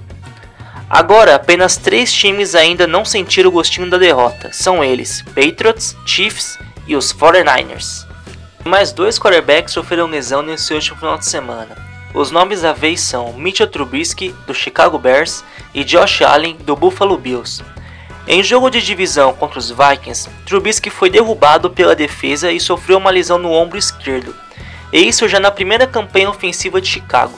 Agora, 0.88 1.34
apenas 1.34 1.76
três 1.76 2.12
times 2.12 2.54
ainda 2.54 2.86
não 2.86 3.04
sentiram 3.04 3.50
o 3.50 3.52
gostinho 3.52 3.90
da 3.90 3.98
derrota. 3.98 4.50
São 4.52 4.84
eles, 4.84 5.22
Patriots, 5.34 5.96
Chiefs 6.06 6.56
e 6.86 6.94
os 6.94 7.12
49ers. 7.12 8.06
Mais 8.64 8.92
dois 8.92 9.18
quarterbacks 9.18 9.74
sofreram 9.74 10.06
lesão 10.06 10.40
nesse 10.40 10.72
último 10.72 10.98
final 10.98 11.18
de 11.18 11.26
semana. 11.26 11.76
Os 12.14 12.30
nomes 12.30 12.62
da 12.62 12.72
vez 12.72 13.00
são 13.00 13.32
Mitchell 13.32 13.66
Trubisky, 13.66 14.32
do 14.46 14.54
Chicago 14.54 14.98
Bears, 14.98 15.42
e 15.74 15.82
Josh 15.82 16.22
Allen, 16.22 16.56
do 16.58 16.76
Buffalo 16.76 17.18
Bills. 17.18 17.60
Em 18.26 18.42
jogo 18.42 18.70
de 18.70 18.80
divisão 18.80 19.32
contra 19.34 19.58
os 19.58 19.70
Vikings, 19.70 20.30
Trubisky 20.46 20.90
foi 20.90 21.10
derrubado 21.10 21.68
pela 21.68 21.96
defesa 21.96 22.52
e 22.52 22.60
sofreu 22.60 22.98
uma 22.98 23.10
lesão 23.10 23.36
no 23.36 23.50
ombro 23.50 23.76
esquerdo, 23.76 24.34
e 24.92 25.00
isso 25.00 25.26
já 25.26 25.40
na 25.40 25.50
primeira 25.50 25.88
campanha 25.88 26.30
ofensiva 26.30 26.80
de 26.80 26.88
Chicago. 26.88 27.36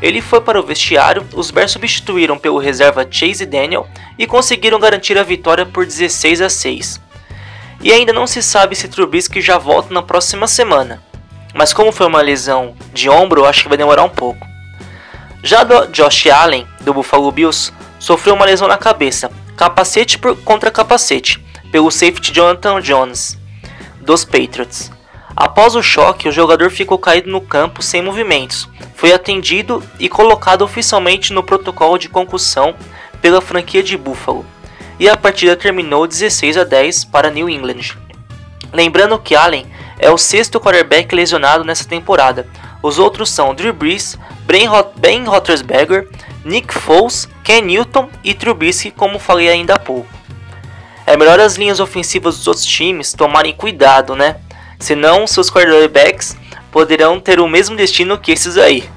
Ele 0.00 0.22
foi 0.22 0.40
para 0.40 0.58
o 0.58 0.62
vestiário, 0.64 1.24
os 1.34 1.50
Bears 1.50 1.72
substituíram 1.72 2.38
pelo 2.38 2.58
reserva 2.58 3.06
Chase 3.08 3.44
Daniel 3.44 3.86
e 4.18 4.26
conseguiram 4.26 4.80
garantir 4.80 5.18
a 5.18 5.22
vitória 5.22 5.66
por 5.66 5.84
16 5.84 6.40
a 6.40 6.48
6. 6.48 7.00
E 7.82 7.92
ainda 7.92 8.12
não 8.12 8.26
se 8.26 8.42
sabe 8.42 8.74
se 8.74 8.88
Trubisky 8.88 9.40
já 9.40 9.58
volta 9.58 9.92
na 9.92 10.02
próxima 10.02 10.46
semana, 10.46 11.02
mas 11.54 11.74
como 11.74 11.92
foi 11.92 12.06
uma 12.06 12.22
lesão 12.22 12.74
de 12.92 13.10
ombro, 13.10 13.44
acho 13.44 13.64
que 13.64 13.68
vai 13.68 13.78
demorar 13.78 14.02
um 14.02 14.08
pouco. 14.08 14.46
Já 15.42 15.62
Josh 15.92 16.28
Allen, 16.28 16.66
do 16.80 16.94
Buffalo 16.94 17.30
Bills, 17.30 17.72
sofreu 17.98 18.34
uma 18.34 18.46
lesão 18.46 18.66
na 18.66 18.78
cabeça, 18.78 19.30
capacete 19.56 20.18
por, 20.18 20.36
contra 20.38 20.70
capacete, 20.70 21.44
pelo 21.70 21.90
safety 21.90 22.32
Jonathan 22.32 22.80
Jones, 22.80 23.38
dos 24.00 24.24
Patriots. 24.24 24.90
Após 25.34 25.74
o 25.74 25.82
choque, 25.82 26.28
o 26.28 26.32
jogador 26.32 26.70
ficou 26.70 26.98
caído 26.98 27.30
no 27.30 27.40
campo 27.40 27.82
sem 27.82 28.02
movimentos. 28.02 28.68
Foi 28.94 29.12
atendido 29.12 29.82
e 29.98 30.08
colocado 30.08 30.62
oficialmente 30.62 31.32
no 31.32 31.42
protocolo 31.42 31.98
de 31.98 32.08
concussão 32.08 32.74
pela 33.20 33.40
franquia 33.40 33.82
de 33.82 33.96
Buffalo. 33.96 34.44
E 34.98 35.08
a 35.08 35.16
partida 35.16 35.56
terminou 35.56 36.06
16 36.06 36.58
a 36.58 36.64
10 36.64 37.06
para 37.06 37.30
New 37.30 37.48
England. 37.48 37.96
Lembrando 38.72 39.18
que 39.18 39.34
Allen 39.34 39.66
é 39.98 40.10
o 40.10 40.18
sexto 40.18 40.60
quarterback 40.60 41.14
lesionado 41.14 41.64
nessa 41.64 41.88
temporada. 41.88 42.46
Os 42.82 42.98
outros 42.98 43.30
são 43.30 43.54
Drew 43.54 43.72
Brees, 43.72 44.18
Ben 44.44 45.24
Roethlisberger, 45.24 46.08
Nick 46.44 46.72
Foles, 46.74 47.28
Ken 47.44 47.62
Newton 47.62 48.08
e 48.24 48.34
Trubisky, 48.34 48.90
como 48.90 49.18
falei 49.18 49.48
ainda 49.48 49.74
há 49.74 49.78
pouco. 49.78 50.08
É 51.06 51.16
melhor 51.16 51.40
as 51.40 51.56
linhas 51.56 51.80
ofensivas 51.80 52.36
dos 52.36 52.46
outros 52.46 52.66
times 52.66 53.12
tomarem 53.12 53.52
cuidado, 53.54 54.14
né? 54.14 54.36
senão 54.82 55.26
seus 55.26 55.50
quarterbacks 55.50 56.36
poderão 56.70 57.20
ter 57.20 57.40
o 57.40 57.48
mesmo 57.48 57.76
destino 57.76 58.18
que 58.18 58.32
esses 58.32 58.58
aí. 58.58 58.88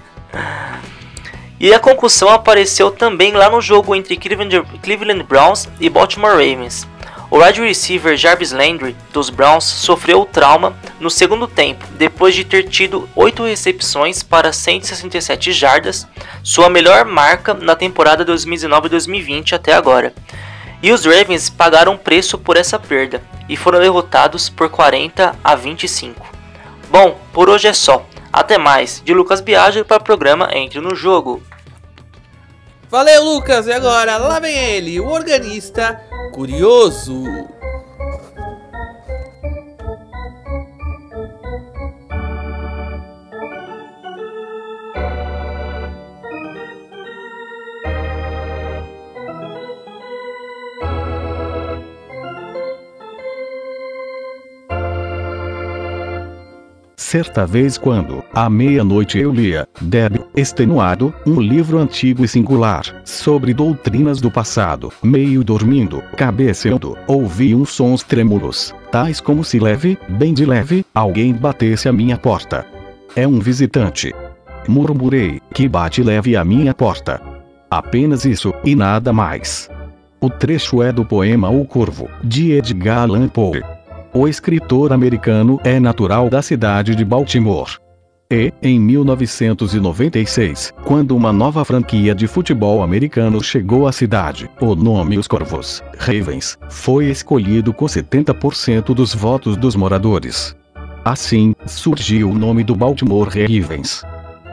E 1.59 1.73
a 1.73 1.79
concussão 1.79 2.29
apareceu 2.29 2.91
também 2.91 3.31
lá 3.31 3.49
no 3.49 3.61
jogo 3.61 3.95
entre 3.95 4.17
Cleveland 4.17 5.23
Browns 5.23 5.69
e 5.79 5.89
Baltimore 5.89 6.31
Ravens. 6.31 6.87
O 7.29 7.39
wide 7.39 7.61
receiver 7.61 8.15
Jarvis 8.15 8.51
Landry 8.51 8.95
dos 9.11 9.29
Browns 9.29 9.63
sofreu 9.63 10.21
o 10.21 10.25
trauma 10.25 10.77
no 10.99 11.09
segundo 11.09 11.47
tempo, 11.47 11.85
depois 11.91 12.35
de 12.35 12.43
ter 12.43 12.69
tido 12.69 13.09
8 13.15 13.43
recepções 13.43 14.21
para 14.21 14.53
167 14.53 15.51
jardas, 15.51 16.07
sua 16.43 16.69
melhor 16.69 17.03
marca 17.03 17.53
na 17.53 17.75
temporada 17.75 18.25
2019-2020 18.25 19.53
até 19.53 19.73
agora. 19.73 20.13
E 20.83 20.91
os 20.91 21.05
Ravens 21.05 21.49
pagaram 21.49 21.97
preço 21.97 22.37
por 22.37 22.57
essa 22.57 22.77
perda 22.77 23.23
e 23.49 23.57
foram 23.57 23.79
derrotados 23.79 24.49
por 24.49 24.69
40 24.69 25.35
a 25.43 25.55
25. 25.55 26.25
Bom, 26.91 27.19
por 27.33 27.49
hoje 27.49 27.67
é 27.67 27.73
só. 27.73 28.05
Até 28.31 28.57
mais. 28.57 29.01
De 29.03 29.13
Lucas 29.13 29.41
Biagio 29.41 29.85
para 29.85 30.01
o 30.01 30.03
programa 30.03 30.49
Entre 30.53 30.79
no 30.79 30.93
Jogo. 30.93 31.41
Valeu, 32.89 33.23
Lucas! 33.23 33.65
E 33.65 33.71
agora, 33.71 34.17
lá 34.17 34.39
vem 34.39 34.55
ele, 34.55 34.99
o 34.99 35.07
organista 35.07 35.99
curioso. 36.35 37.47
Certa 57.15 57.45
vez 57.45 57.77
quando, 57.77 58.21
à 58.33 58.49
meia-noite 58.49 59.17
eu 59.17 59.31
lia, 59.31 59.65
débil, 59.79 60.27
extenuado, 60.35 61.13
um 61.25 61.39
livro 61.39 61.77
antigo 61.77 62.25
e 62.25 62.27
singular, 62.27 62.83
sobre 63.05 63.53
doutrinas 63.53 64.19
do 64.19 64.29
passado, 64.29 64.91
meio 65.01 65.41
dormindo, 65.41 66.03
cabeceando, 66.17 66.97
ouvi 67.07 67.55
uns 67.55 67.69
sons 67.69 68.03
trêmulos, 68.03 68.75
tais 68.91 69.21
como 69.21 69.45
se 69.45 69.59
leve, 69.59 69.97
bem 70.09 70.33
de 70.33 70.45
leve, 70.45 70.85
alguém 70.93 71.31
batesse 71.33 71.87
a 71.87 71.93
minha 71.93 72.17
porta. 72.17 72.65
É 73.15 73.25
um 73.25 73.39
visitante. 73.39 74.13
Murmurei, 74.67 75.39
que 75.53 75.69
bate 75.69 76.03
leve 76.03 76.35
a 76.35 76.43
minha 76.43 76.73
porta. 76.73 77.21
Apenas 77.71 78.25
isso, 78.25 78.53
e 78.61 78.75
nada 78.75 79.13
mais. 79.13 79.69
O 80.19 80.29
trecho 80.29 80.83
é 80.83 80.91
do 80.91 81.05
poema 81.05 81.49
O 81.49 81.63
Corvo, 81.63 82.09
de 82.21 82.51
Edgar 82.51 83.03
Allan 83.03 83.29
Poe. 83.29 83.61
O 84.15 84.29
escritor 84.29 84.93
americano 84.93 85.59
é 85.61 85.77
natural 85.77 86.29
da 86.29 86.41
cidade 86.41 86.95
de 86.95 87.03
Baltimore. 87.03 87.77
E, 88.31 88.53
em 88.63 88.79
1996, 88.79 90.73
quando 90.85 91.13
uma 91.13 91.33
nova 91.33 91.65
franquia 91.65 92.15
de 92.15 92.25
futebol 92.25 92.81
americano 92.81 93.43
chegou 93.43 93.85
à 93.85 93.91
cidade, 93.91 94.49
o 94.61 94.73
nome 94.73 95.17
Os 95.17 95.27
Corvos, 95.27 95.83
Ravens, 95.97 96.57
foi 96.69 97.07
escolhido 97.07 97.73
com 97.73 97.87
70% 97.87 98.93
dos 98.93 99.13
votos 99.13 99.57
dos 99.57 99.75
moradores. 99.75 100.55
Assim, 101.03 101.53
surgiu 101.65 102.29
o 102.29 102.33
nome 102.33 102.63
do 102.63 102.73
Baltimore 102.73 103.27
Ravens. 103.27 104.01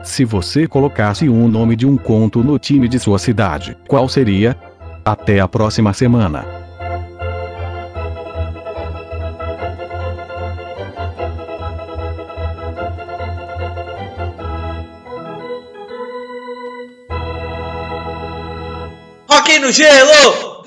Se 0.02 0.24
você 0.24 0.66
colocasse 0.66 1.28
um 1.28 1.46
nome 1.46 1.76
de 1.76 1.86
um 1.86 1.96
conto 1.96 2.42
no 2.42 2.58
time 2.58 2.88
de 2.88 2.98
sua 2.98 3.20
cidade, 3.20 3.76
qual 3.86 4.08
seria? 4.08 4.56
Até 5.04 5.38
a 5.38 5.46
próxima 5.46 5.92
semana. 5.92 6.61
No 19.62 19.70
gelo! 19.70 20.64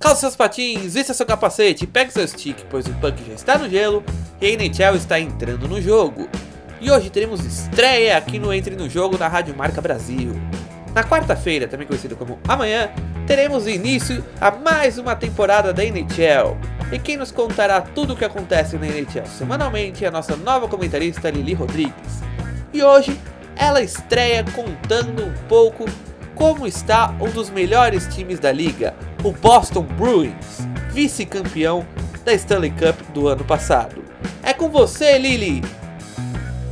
Calça 0.00 0.20
seus 0.20 0.34
patins, 0.34 0.94
vista 0.94 1.14
seu 1.14 1.24
capacete, 1.24 1.86
pegue 1.86 2.12
seu 2.12 2.26
stick, 2.26 2.64
pois 2.68 2.86
o 2.86 2.92
punk 2.94 3.24
já 3.24 3.32
está 3.32 3.56
no 3.56 3.70
gelo 3.70 4.02
e 4.40 4.46
a 4.46 4.50
NHL 4.50 4.96
está 4.96 5.20
entrando 5.20 5.68
no 5.68 5.80
jogo. 5.80 6.28
E 6.80 6.90
hoje 6.90 7.10
teremos 7.10 7.44
estreia 7.44 8.18
aqui 8.18 8.40
no 8.40 8.52
Entre 8.52 8.74
no 8.74 8.90
Jogo 8.90 9.16
da 9.16 9.28
Rádio 9.28 9.56
Marca 9.56 9.80
Brasil. 9.80 10.32
Na 10.92 11.02
quarta-feira, 11.02 11.66
também 11.66 11.86
conhecido 11.86 12.16
como 12.16 12.38
amanhã, 12.46 12.90
teremos 13.26 13.66
início 13.66 14.22
a 14.40 14.50
mais 14.50 14.98
uma 14.98 15.16
temporada 15.16 15.72
da 15.72 15.82
NHL. 15.84 16.73
E 16.94 16.98
quem 17.00 17.16
nos 17.16 17.32
contará 17.32 17.80
tudo 17.80 18.12
o 18.12 18.16
que 18.16 18.24
acontece 18.24 18.78
na 18.78 18.86
NHL 18.86 19.26
semanalmente 19.26 20.04
é 20.04 20.08
a 20.08 20.12
nossa 20.12 20.36
nova 20.36 20.68
comentarista 20.68 21.28
Lili 21.28 21.52
Rodrigues. 21.52 22.22
E 22.72 22.84
hoje 22.84 23.18
ela 23.56 23.82
estreia 23.82 24.44
contando 24.44 25.24
um 25.24 25.32
pouco 25.48 25.86
como 26.36 26.68
está 26.68 27.12
um 27.20 27.28
dos 27.30 27.50
melhores 27.50 28.06
times 28.14 28.38
da 28.38 28.52
liga, 28.52 28.94
o 29.24 29.32
Boston 29.32 29.82
Bruins, 29.82 30.68
vice-campeão 30.92 31.84
da 32.24 32.32
Stanley 32.32 32.70
Cup 32.70 33.00
do 33.12 33.26
ano 33.26 33.44
passado. 33.44 34.00
É 34.40 34.52
com 34.52 34.68
você, 34.68 35.18
Lili! 35.18 35.62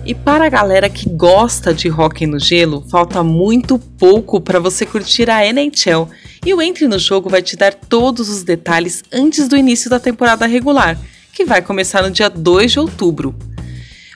E 0.05 0.15
para 0.15 0.47
a 0.47 0.49
galera 0.49 0.89
que 0.89 1.11
gosta 1.11 1.75
de 1.75 1.91
hockey 1.91 2.29
no 2.29 2.39
gelo, 2.39 2.85
falta 2.89 3.25
muito 3.25 3.77
pouco 3.77 4.41
para 4.41 4.61
você 4.61 4.87
curtir 4.87 5.29
a 5.29 5.45
NHL 5.45 6.09
e 6.45 6.53
o 6.53 6.61
Entre 6.61 6.89
no 6.89 6.99
Jogo 6.99 7.31
vai 7.31 7.41
te 7.41 7.57
dar 7.57 7.73
todos 7.73 8.29
os 8.29 8.43
detalhes 8.43 9.03
antes 9.13 9.47
do 9.49 9.57
início 9.57 9.89
da 9.89 10.01
temporada 10.01 10.47
regular, 10.47 10.99
que 11.33 11.45
vai 11.45 11.63
começar 11.63 12.03
no 12.03 12.11
dia 12.11 12.29
2 12.29 12.73
de 12.73 12.81
outubro. 12.81 13.35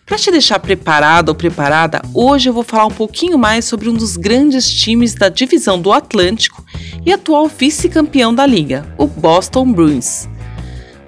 Para 0.04 0.18
te 0.18 0.30
deixar 0.30 0.59
preparado 0.59 1.30
ou 1.30 1.35
preparada, 1.35 2.00
hoje 2.14 2.49
eu 2.49 2.52
vou 2.52 2.62
falar 2.62 2.87
um 2.87 2.92
pouquinho 2.92 3.38
mais 3.38 3.64
sobre 3.64 3.88
um 3.88 3.95
dos 3.95 4.16
grandes 4.16 4.71
times 4.71 5.14
da 5.14 5.28
divisão 5.28 5.80
do 5.80 5.92
Atlântico 5.92 6.64
e 7.04 7.12
atual 7.12 7.49
vice-campeão 7.49 8.35
da 8.35 8.47
liga, 8.47 8.87
o 8.99 9.06
Boston 9.06 9.73
Bruins. 9.73 10.28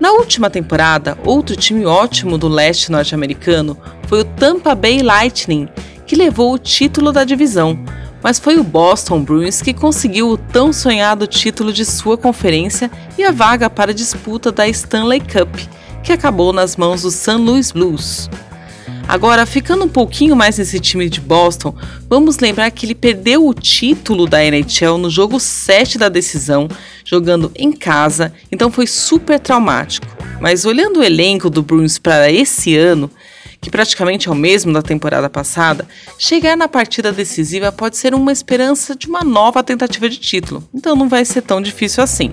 Na 0.01 0.13
última 0.13 0.49
temporada, 0.49 1.19
outro 1.25 1.57
time 1.57 1.85
ótimo 1.85 2.39
do 2.39 2.49
leste 2.49 2.91
norte-americano 2.91 3.77
foi 4.07 4.21
o 4.21 4.25
Tampa 4.25 4.75
Bay 4.75 5.03
Lightning, 5.03 5.69
que 6.07 6.17
levou 6.17 6.55
o 6.55 6.59
título 6.59 7.13
da 7.13 7.25
divisão, 7.25 7.79
mas 8.23 8.39
foi 8.39 8.59
o 8.59 8.65
Boston 8.65 9.23
Bruins 9.23 9.63
que 9.63 9.73
conseguiu 9.73 10.31
o 10.31 10.37
tão 10.37 10.73
sonhado 10.73 11.27
título 11.27 11.73
de 11.73 11.85
sua 11.85 12.17
conferência 12.17 12.91
e 13.17 13.25
a 13.25 13.31
vaga 13.31 13.71
para 13.71 13.91
a 13.91 13.95
disputa 13.95 14.51
da 14.51 14.69
Stanley 14.69 15.21
Cup, 15.21 15.57
que 16.03 16.13
acabou 16.13 16.53
nas 16.53 16.77
mãos 16.77 17.03
do 17.03 17.11
St. 17.11 17.33
Louis 17.33 17.73
Blues. 17.73 18.29
Agora, 19.09 19.47
ficando 19.47 19.85
um 19.85 19.89
pouquinho 19.89 20.37
mais 20.37 20.59
nesse 20.59 20.79
time 20.79 21.09
de 21.09 21.19
Boston, 21.19 21.75
vamos 22.11 22.39
lembrar 22.41 22.71
que 22.71 22.85
ele 22.85 22.95
perdeu 22.95 23.47
o 23.47 23.55
título 23.55 24.27
da 24.27 24.45
NHL 24.45 24.99
no 24.99 25.09
jogo 25.09 25.41
7 25.41 25.97
da 25.97 26.11
decisão, 26.11 26.69
jogando 27.07 27.51
em 27.57 27.73
casa, 27.73 28.35
então 28.53 28.71
foi 28.71 28.87
super 28.87 29.41
traumático. 29.41 30.07
Mas 30.43 30.67
olhando 30.67 31.01
o 31.01 31.03
elenco 31.03 31.49
do 31.49 31.63
Bruins 31.63 31.99
para 31.99 32.31
esse 32.31 32.77
ano, 32.77 33.11
que 33.61 33.71
praticamente 33.71 34.29
é 34.29 34.31
o 34.31 34.35
mesmo 34.35 34.73
da 34.73 34.83
temporada 34.83 35.29
passada, 35.29 35.87
chegar 36.19 36.57
na 36.57 36.69
partida 36.69 37.13
decisiva 37.13 37.73
pode 37.73 37.97
ser 37.97 38.15
uma 38.15 38.33
esperança 38.33 38.95
de 38.95 39.09
uma 39.09 39.23
nova 39.23 39.63
tentativa 39.63 40.09
de 40.09 40.19
título, 40.19 40.67
então 40.75 40.95
não 40.95 41.09
vai 41.09 41.25
ser 41.25 41.43
tão 41.43 41.61
difícil 41.61 42.03
assim. 42.03 42.33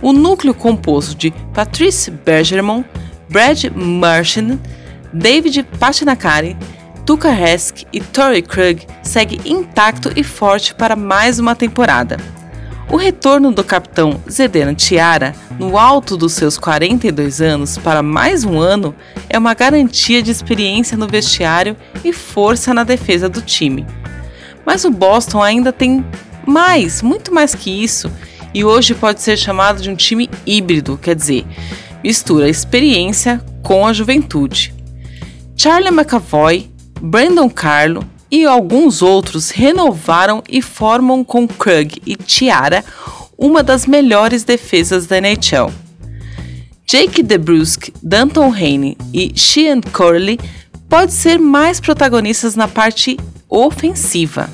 O 0.00 0.12
núcleo 0.12 0.52
composto 0.52 1.14
de 1.14 1.30
Patrice 1.54 2.10
Bergeron, 2.10 2.84
Brad 3.28 3.64
Marchand, 3.74 4.58
David 5.12 5.62
Patinakari, 5.78 6.56
Tuka 7.04 7.30
Hesk 7.30 7.84
e 7.92 8.00
Tori 8.00 8.42
Krug 8.42 8.86
segue 9.02 9.40
intacto 9.44 10.12
e 10.16 10.22
forte 10.22 10.74
para 10.74 10.94
mais 10.94 11.38
uma 11.38 11.54
temporada. 11.54 12.16
O 12.92 12.96
retorno 12.96 13.50
do 13.50 13.64
capitão 13.64 14.20
Zedena 14.30 14.74
Tiara, 14.74 15.34
no 15.58 15.78
alto 15.78 16.14
dos 16.14 16.34
seus 16.34 16.58
42 16.58 17.40
anos, 17.40 17.78
para 17.78 18.02
mais 18.02 18.44
um 18.44 18.60
ano, 18.60 18.94
é 19.30 19.38
uma 19.38 19.54
garantia 19.54 20.22
de 20.22 20.30
experiência 20.30 20.94
no 20.94 21.08
vestiário 21.08 21.74
e 22.04 22.12
força 22.12 22.74
na 22.74 22.84
defesa 22.84 23.30
do 23.30 23.40
time. 23.40 23.86
Mas 24.66 24.84
o 24.84 24.90
Boston 24.90 25.42
ainda 25.42 25.72
tem 25.72 26.04
mais, 26.46 27.00
muito 27.00 27.32
mais 27.32 27.54
que 27.54 27.70
isso, 27.82 28.12
e 28.52 28.62
hoje 28.62 28.94
pode 28.94 29.22
ser 29.22 29.38
chamado 29.38 29.80
de 29.80 29.88
um 29.88 29.96
time 29.96 30.28
híbrido, 30.44 30.98
quer 30.98 31.14
dizer, 31.14 31.46
mistura 32.04 32.46
experiência 32.46 33.42
com 33.62 33.86
a 33.86 33.94
juventude. 33.94 34.74
Charlie 35.56 35.88
McAvoy, 35.90 36.70
Brandon 37.00 37.48
Carlo 37.48 38.04
e 38.32 38.46
alguns 38.46 39.02
outros 39.02 39.50
renovaram 39.50 40.42
e 40.48 40.62
formam 40.62 41.22
com 41.22 41.46
Krug 41.46 42.00
e 42.06 42.16
Tiara 42.16 42.82
uma 43.36 43.62
das 43.62 43.84
melhores 43.84 44.42
defesas 44.42 45.06
da 45.06 45.18
NHL. 45.18 45.70
Jake 46.86 47.22
DeBrusque, 47.22 47.92
Danton 48.02 48.50
Haney 48.50 48.96
e 49.12 49.32
Sheehan 49.36 49.82
Curley 49.82 50.40
podem 50.88 51.10
ser 51.10 51.38
mais 51.38 51.78
protagonistas 51.78 52.56
na 52.56 52.66
parte 52.66 53.18
ofensiva. 53.50 54.48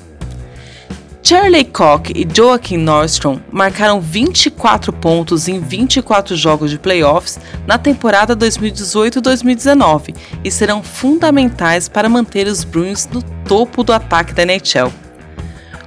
Charlie 1.29 1.63
Koch 1.63 2.11
e 2.17 2.27
Joaquim 2.35 2.79
Nordstrom 2.79 3.39
marcaram 3.53 4.01
24 4.01 4.91
pontos 4.95 5.47
em 5.47 5.61
24 5.61 6.35
jogos 6.35 6.71
de 6.71 6.79
playoffs 6.79 7.39
na 7.67 7.77
temporada 7.77 8.35
2018-2019 8.35 10.17
e 10.43 10.51
serão 10.51 10.83
fundamentais 10.83 11.87
para 11.87 12.09
manter 12.09 12.47
os 12.47 12.65
Bruins 12.65 13.07
no 13.13 13.21
topo 13.47 13.83
do 13.83 13.93
ataque 13.93 14.33
da 14.33 14.43
NHL. 14.43 14.91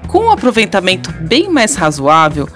Com 0.08 0.26
um 0.26 0.32
aproveitamento 0.32 1.12
bem 1.12 1.50
mais 1.50 1.74
razoável, 1.74 2.48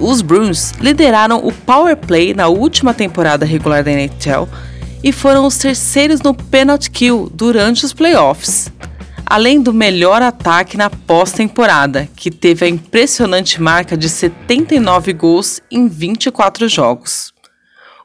os 0.00 0.20
Bruins 0.20 0.72
lideraram 0.80 1.38
o 1.38 1.52
power 1.52 1.96
play 1.96 2.34
na 2.34 2.48
última 2.48 2.92
temporada 2.92 3.46
regular 3.46 3.84
da 3.84 3.92
NHL 3.92 4.48
e 5.04 5.12
foram 5.12 5.46
os 5.46 5.56
terceiros 5.56 6.20
no 6.20 6.34
penalty 6.34 6.90
kill 6.90 7.30
durante 7.32 7.84
os 7.84 7.92
playoffs 7.92 8.72
além 9.26 9.60
do 9.60 9.72
melhor 9.72 10.22
ataque 10.22 10.76
na 10.76 10.90
pós-temporada, 10.90 12.08
que 12.16 12.30
teve 12.30 12.64
a 12.64 12.68
impressionante 12.68 13.60
marca 13.60 13.96
de 13.96 14.08
79 14.08 15.12
gols 15.12 15.60
em 15.70 15.88
24 15.88 16.68
jogos. 16.68 17.32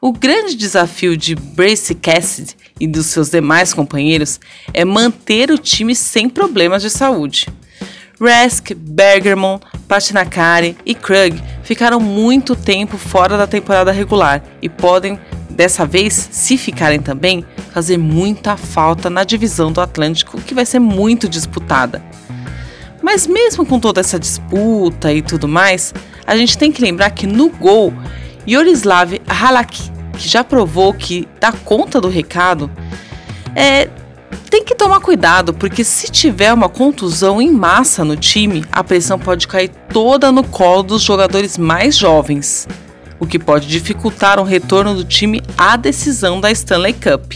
O 0.02 0.14
grande 0.14 0.56
desafio 0.56 1.18
de 1.18 1.36
Brace 1.36 1.94
Cassidy 1.94 2.56
e 2.80 2.88
dos 2.88 3.08
seus 3.08 3.30
demais 3.30 3.74
companheiros 3.74 4.40
é 4.74 4.86
manter 4.86 5.52
o 5.52 5.58
time 5.58 5.94
sem 5.94 6.30
problemas 6.30 6.82
de 6.82 6.90
saúde. 6.90 7.48
Rask, 8.22 8.74
Bergermon, 8.76 9.60
Patinakari 9.88 10.78
e 10.86 10.94
Krug 10.94 11.42
ficaram 11.64 12.00
muito 12.00 12.56
tempo 12.56 12.98
fora 12.98 13.38
da 13.38 13.48
temporada 13.48 13.92
regular 13.92 14.44
e 14.62 14.68
podem 14.68 15.20
dessa 15.60 15.86
vez, 15.86 16.30
se 16.32 16.58
ficarem 16.58 17.02
também, 17.02 17.44
fazer 17.74 17.98
muita 17.98 18.56
falta 18.56 19.10
na 19.10 19.26
divisão 19.26 19.74
do 19.74 19.82
Atlântico, 19.82 20.40
que 20.40 20.54
vai 20.54 20.66
ser 20.66 20.80
muito 20.80 21.28
disputada. 21.28 22.02
Mas 23.04 23.28
mesmo 23.28 23.66
com 23.66 23.78
toda 23.78 24.00
essa 24.00 24.18
disputa 24.18 25.12
e 25.12 25.22
tudo 25.22 25.50
mais, 25.50 25.94
a 26.26 26.38
gente 26.38 26.58
tem 26.58 26.72
que 26.72 26.82
lembrar 26.82 27.10
que 27.10 27.28
no 27.28 27.50
gol, 27.50 27.94
Yorislav 28.48 29.20
Halak, 29.28 29.92
que 30.18 30.30
já 30.30 30.46
provou 30.46 30.94
que 30.94 31.28
dá 31.42 31.52
conta 31.52 32.00
do 32.00 32.08
recado, 32.08 32.72
é, 33.54 33.90
tem 34.50 34.64
que 34.64 34.74
tomar 34.74 35.02
cuidado, 35.02 35.54
porque 35.54 35.84
se 35.84 36.10
tiver 36.10 36.54
uma 36.54 36.70
contusão 36.70 37.42
em 37.42 37.52
massa 37.52 38.06
no 38.06 38.16
time, 38.16 38.64
a 38.72 38.82
pressão 38.82 39.20
pode 39.20 39.46
cair 39.46 39.72
toda 39.92 40.32
no 40.32 40.46
colo 40.46 40.84
dos 40.84 41.02
jogadores 41.02 41.58
mais 41.58 41.98
jovens 41.98 42.66
o 43.20 43.28
que 43.28 43.38
pode 43.38 43.68
dificultar 43.68 44.40
o 44.40 44.44
retorno 44.44 44.96
do 44.96 45.04
time 45.04 45.42
à 45.58 45.76
decisão 45.76 46.40
da 46.40 46.52
Stanley 46.52 46.94
Cup. 46.94 47.34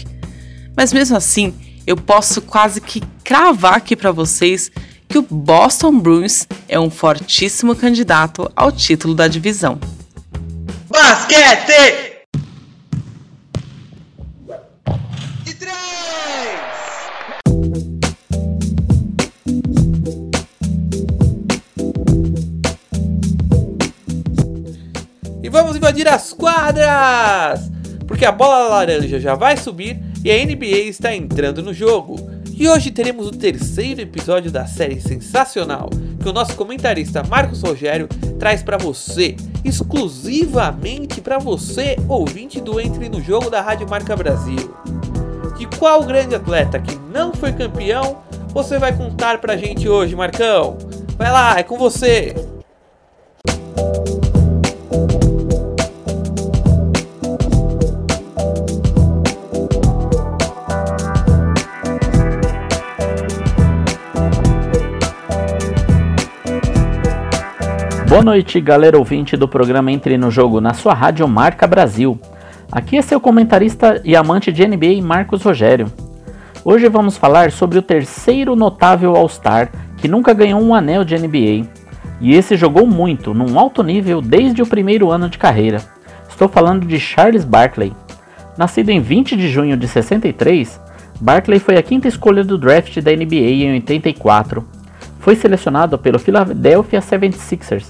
Mas 0.76 0.94
mesmo 0.94 1.18
assim, 1.18 1.54
eu 1.86 1.98
posso 1.98 2.42
quase 2.42 2.80
que 2.80 3.02
cravar 3.24 3.76
aqui 3.76 3.96
para 3.96 4.12
vocês 4.12 4.72
que 5.08 5.18
o 5.18 5.22
Boston 5.22 6.00
Bruins 6.00 6.48
é 6.68 6.80
um 6.80 6.90
fortíssimo 6.90 7.76
candidato 7.76 8.52
ao 8.56 8.72
título 8.72 9.14
da 9.14 9.28
divisão. 9.28 9.80
Basquete! 10.90 12.14
Vamos 25.54 25.78
invadir 25.78 26.08
as 26.08 26.34
quadras! 26.34 27.72
Porque 28.08 28.26
a 28.26 28.32
bola 28.32 28.68
laranja 28.70 29.20
já 29.20 29.36
vai 29.36 29.56
subir 29.56 30.02
e 30.26 30.32
a 30.32 30.46
NBA 30.46 30.90
está 30.90 31.16
entrando 31.16 31.62
no 31.62 31.72
jogo. 31.72 32.16
E 32.56 32.68
hoje 32.68 32.90
teremos 32.90 33.28
o 33.28 33.32
terceiro 33.32 34.02
episódio 34.02 34.52
da 34.52 34.66
série 34.66 35.00
sensacional 35.00 35.92
que 36.20 36.28
o 36.28 36.34
nosso 36.34 36.56
comentarista 36.56 37.24
Marcos 37.24 37.62
Rogério 37.62 38.08
traz 38.40 38.64
para 38.64 38.78
você, 38.78 39.36
exclusivamente 39.64 41.22
para 41.22 41.38
você, 41.38 41.98
ouvinte 42.08 42.60
do 42.60 42.82
Entre 42.82 43.08
no 43.08 43.22
Jogo 43.22 43.52
da 43.52 43.62
Rádio 43.62 43.88
Marca 43.88 44.16
Brasil. 44.16 44.74
De 45.56 45.68
qual 45.78 46.04
grande 46.04 46.34
atleta 46.34 46.80
que 46.80 46.98
não 47.14 47.32
foi 47.32 47.54
campeão 47.54 48.24
você 48.48 48.80
vai 48.80 48.96
contar 48.96 49.40
pra 49.40 49.56
gente 49.56 49.88
hoje, 49.88 50.16
Marcão? 50.16 50.78
Vai 51.16 51.32
lá, 51.32 51.60
é 51.60 51.64
com 51.64 51.78
você! 51.78 52.53
Boa 68.14 68.22
noite, 68.22 68.62
galera 68.62 68.96
ouvinte 68.96 69.36
do 69.36 69.48
programa 69.48 69.92
Entre 69.92 70.20
no 70.20 70.30
Jogo, 70.30 70.62
na 70.62 70.76
sua 70.76 70.94
rádio 70.94 71.28
Marca 71.28 71.66
Brasil. 71.66 72.20
Aqui 72.72 72.96
é 72.96 73.02
seu 73.02 73.20
comentarista 73.20 74.00
e 74.06 74.16
amante 74.16 74.52
de 74.52 74.68
NBA, 74.68 75.02
Marcos 75.02 75.42
Rogério. 75.42 75.92
Hoje 76.64 76.88
vamos 76.90 77.18
falar 77.18 77.52
sobre 77.52 77.80
o 77.80 77.82
terceiro 77.82 78.56
notável 78.56 79.16
All-Star 79.16 79.72
que 79.98 80.08
nunca 80.08 80.32
ganhou 80.32 80.62
um 80.62 80.76
anel 80.76 81.04
de 81.04 81.18
NBA. 81.18 81.68
E 82.22 82.36
esse 82.36 82.56
jogou 82.56 82.86
muito, 82.86 83.34
num 83.34 83.58
alto 83.58 83.82
nível, 83.82 84.22
desde 84.22 84.62
o 84.62 84.68
primeiro 84.68 85.10
ano 85.10 85.28
de 85.28 85.40
carreira. 85.40 85.82
Estou 86.30 86.48
falando 86.48 86.86
de 86.86 87.00
Charles 87.00 87.44
Barkley. 87.44 87.94
Nascido 88.56 88.90
em 88.90 89.02
20 89.02 89.36
de 89.36 89.50
junho 89.50 89.76
de 89.76 89.88
63, 89.88 90.80
Barkley 91.20 91.58
foi 91.58 91.78
a 91.78 91.82
quinta 91.82 92.08
escolha 92.08 92.44
do 92.44 92.60
draft 92.60 92.96
da 93.02 93.12
NBA 93.12 93.64
em 93.64 93.74
84 93.74 94.73
foi 95.24 95.38
selecionado 95.38 95.98
pelo 95.98 96.20
Philadelphia 96.20 97.00
76ers, 97.00 97.86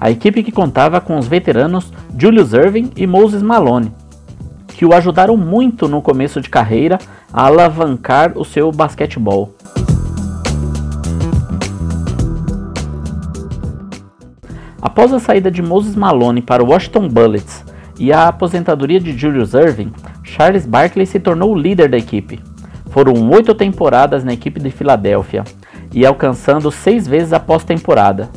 a 0.00 0.10
equipe 0.10 0.42
que 0.42 0.50
contava 0.50 1.00
com 1.00 1.16
os 1.16 1.28
veteranos 1.28 1.92
Julius 2.18 2.52
Irving 2.52 2.90
e 2.96 3.06
Moses 3.06 3.40
Malone, 3.40 3.94
que 4.66 4.84
o 4.84 4.92
ajudaram 4.92 5.36
muito 5.36 5.86
no 5.86 6.02
começo 6.02 6.40
de 6.40 6.50
carreira 6.50 6.98
a 7.32 7.46
alavancar 7.46 8.36
o 8.36 8.44
seu 8.44 8.72
basquetebol. 8.72 9.54
Após 14.80 15.12
a 15.12 15.20
saída 15.20 15.52
de 15.52 15.62
Moses 15.62 15.94
Malone 15.94 16.42
para 16.42 16.64
o 16.64 16.70
Washington 16.70 17.06
Bullets 17.06 17.64
e 17.96 18.12
a 18.12 18.26
aposentadoria 18.26 18.98
de 18.98 19.16
Julius 19.16 19.54
Irving, 19.54 19.92
Charles 20.24 20.66
Barkley 20.66 21.06
se 21.06 21.20
tornou 21.20 21.52
o 21.52 21.56
líder 21.56 21.88
da 21.88 21.96
equipe. 21.96 22.40
Foram 22.90 23.30
oito 23.30 23.54
temporadas 23.54 24.24
na 24.24 24.32
equipe 24.32 24.58
de 24.58 24.72
Filadélfia 24.72 25.44
e 25.92 26.06
alcançando 26.06 26.70
seis 26.70 27.06
vezes 27.06 27.32
a 27.32 27.40
pós-temporada. 27.40 28.30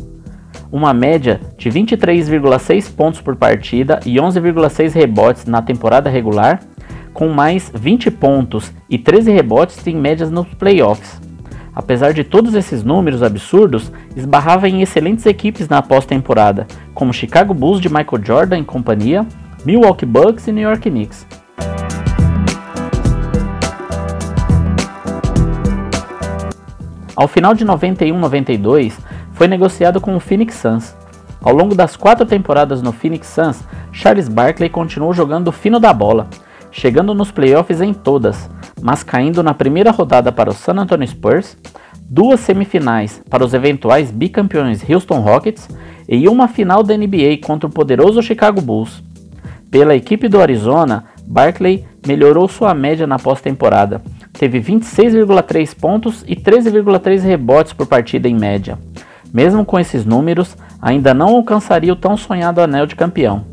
Uma 0.71 0.93
média 0.93 1.39
de 1.57 1.69
23,6 1.69 2.93
pontos 2.93 3.21
por 3.21 3.35
partida 3.35 3.99
e 4.05 4.15
11,6 4.15 4.93
rebotes 4.93 5.45
na 5.45 5.61
temporada 5.61 6.09
regular, 6.09 6.59
com 7.13 7.29
mais 7.29 7.71
20 7.73 8.11
pontos 8.11 8.73
e 8.89 8.97
13 8.97 9.31
rebotes 9.31 9.85
em 9.87 9.95
médias 9.95 10.29
nos 10.29 10.47
playoffs. 10.55 11.21
Apesar 11.73 12.13
de 12.13 12.23
todos 12.23 12.55
esses 12.55 12.83
números 12.83 13.21
absurdos, 13.21 13.91
esbarrava 14.15 14.67
em 14.67 14.81
excelentes 14.81 15.25
equipes 15.25 15.67
na 15.67 15.81
pós-temporada, 15.81 16.65
como 16.93 17.13
Chicago 17.13 17.53
Bulls 17.53 17.81
de 17.81 17.89
Michael 17.89 18.23
Jordan 18.23 18.59
e 18.59 18.63
companhia, 18.63 19.25
Milwaukee 19.65 20.05
Bucks 20.05 20.47
e 20.47 20.51
New 20.51 20.63
York 20.63 20.89
Knicks. 20.89 21.25
Ao 27.15 27.27
final 27.27 27.53
de 27.53 27.65
91-92, 27.65 28.93
foi 29.33 29.47
negociado 29.47 30.01
com 30.01 30.15
o 30.15 30.19
Phoenix 30.19 30.55
Suns. 30.55 30.95
Ao 31.41 31.53
longo 31.53 31.73
das 31.73 31.95
quatro 31.95 32.25
temporadas 32.25 32.81
no 32.81 32.91
Phoenix 32.91 33.27
Suns, 33.27 33.63
Charles 33.91 34.27
Barkley 34.27 34.69
continuou 34.69 35.13
jogando 35.13 35.51
fino 35.51 35.79
da 35.79 35.93
bola, 35.93 36.27
chegando 36.71 37.13
nos 37.13 37.31
playoffs 37.31 37.79
em 37.79 37.93
todas, 37.93 38.49
mas 38.81 39.03
caindo 39.03 39.41
na 39.41 39.53
primeira 39.53 39.91
rodada 39.91 40.31
para 40.31 40.49
o 40.49 40.53
San 40.53 40.73
Antonio 40.73 41.07
Spurs, 41.07 41.55
duas 42.01 42.41
semifinais 42.41 43.21
para 43.29 43.45
os 43.45 43.53
eventuais 43.53 44.11
bicampeões 44.11 44.83
Houston 44.87 45.19
Rockets 45.19 45.69
e 46.09 46.27
uma 46.27 46.47
final 46.47 46.83
da 46.83 46.97
NBA 46.97 47.37
contra 47.43 47.67
o 47.67 47.71
poderoso 47.71 48.21
Chicago 48.21 48.61
Bulls. 48.61 49.01
Pela 49.71 49.95
equipe 49.95 50.27
do 50.27 50.41
Arizona, 50.41 51.05
Barkley 51.25 51.85
melhorou 52.05 52.47
sua 52.47 52.73
média 52.73 53.07
na 53.07 53.17
pós-temporada, 53.17 54.01
teve 54.37 54.59
26,3 54.59 55.75
pontos 55.75 56.23
e 56.27 56.35
13,3 56.35 57.21
rebotes 57.21 57.73
por 57.73 57.87
partida 57.87 58.27
em 58.27 58.35
média. 58.35 58.77
Mesmo 59.33 59.65
com 59.65 59.79
esses 59.79 60.05
números, 60.05 60.55
ainda 60.81 61.13
não 61.13 61.29
alcançaria 61.35 61.91
o 61.91 61.95
tão 61.95 62.15
sonhado 62.15 62.61
anel 62.61 62.85
de 62.85 62.95
campeão. 62.95 63.45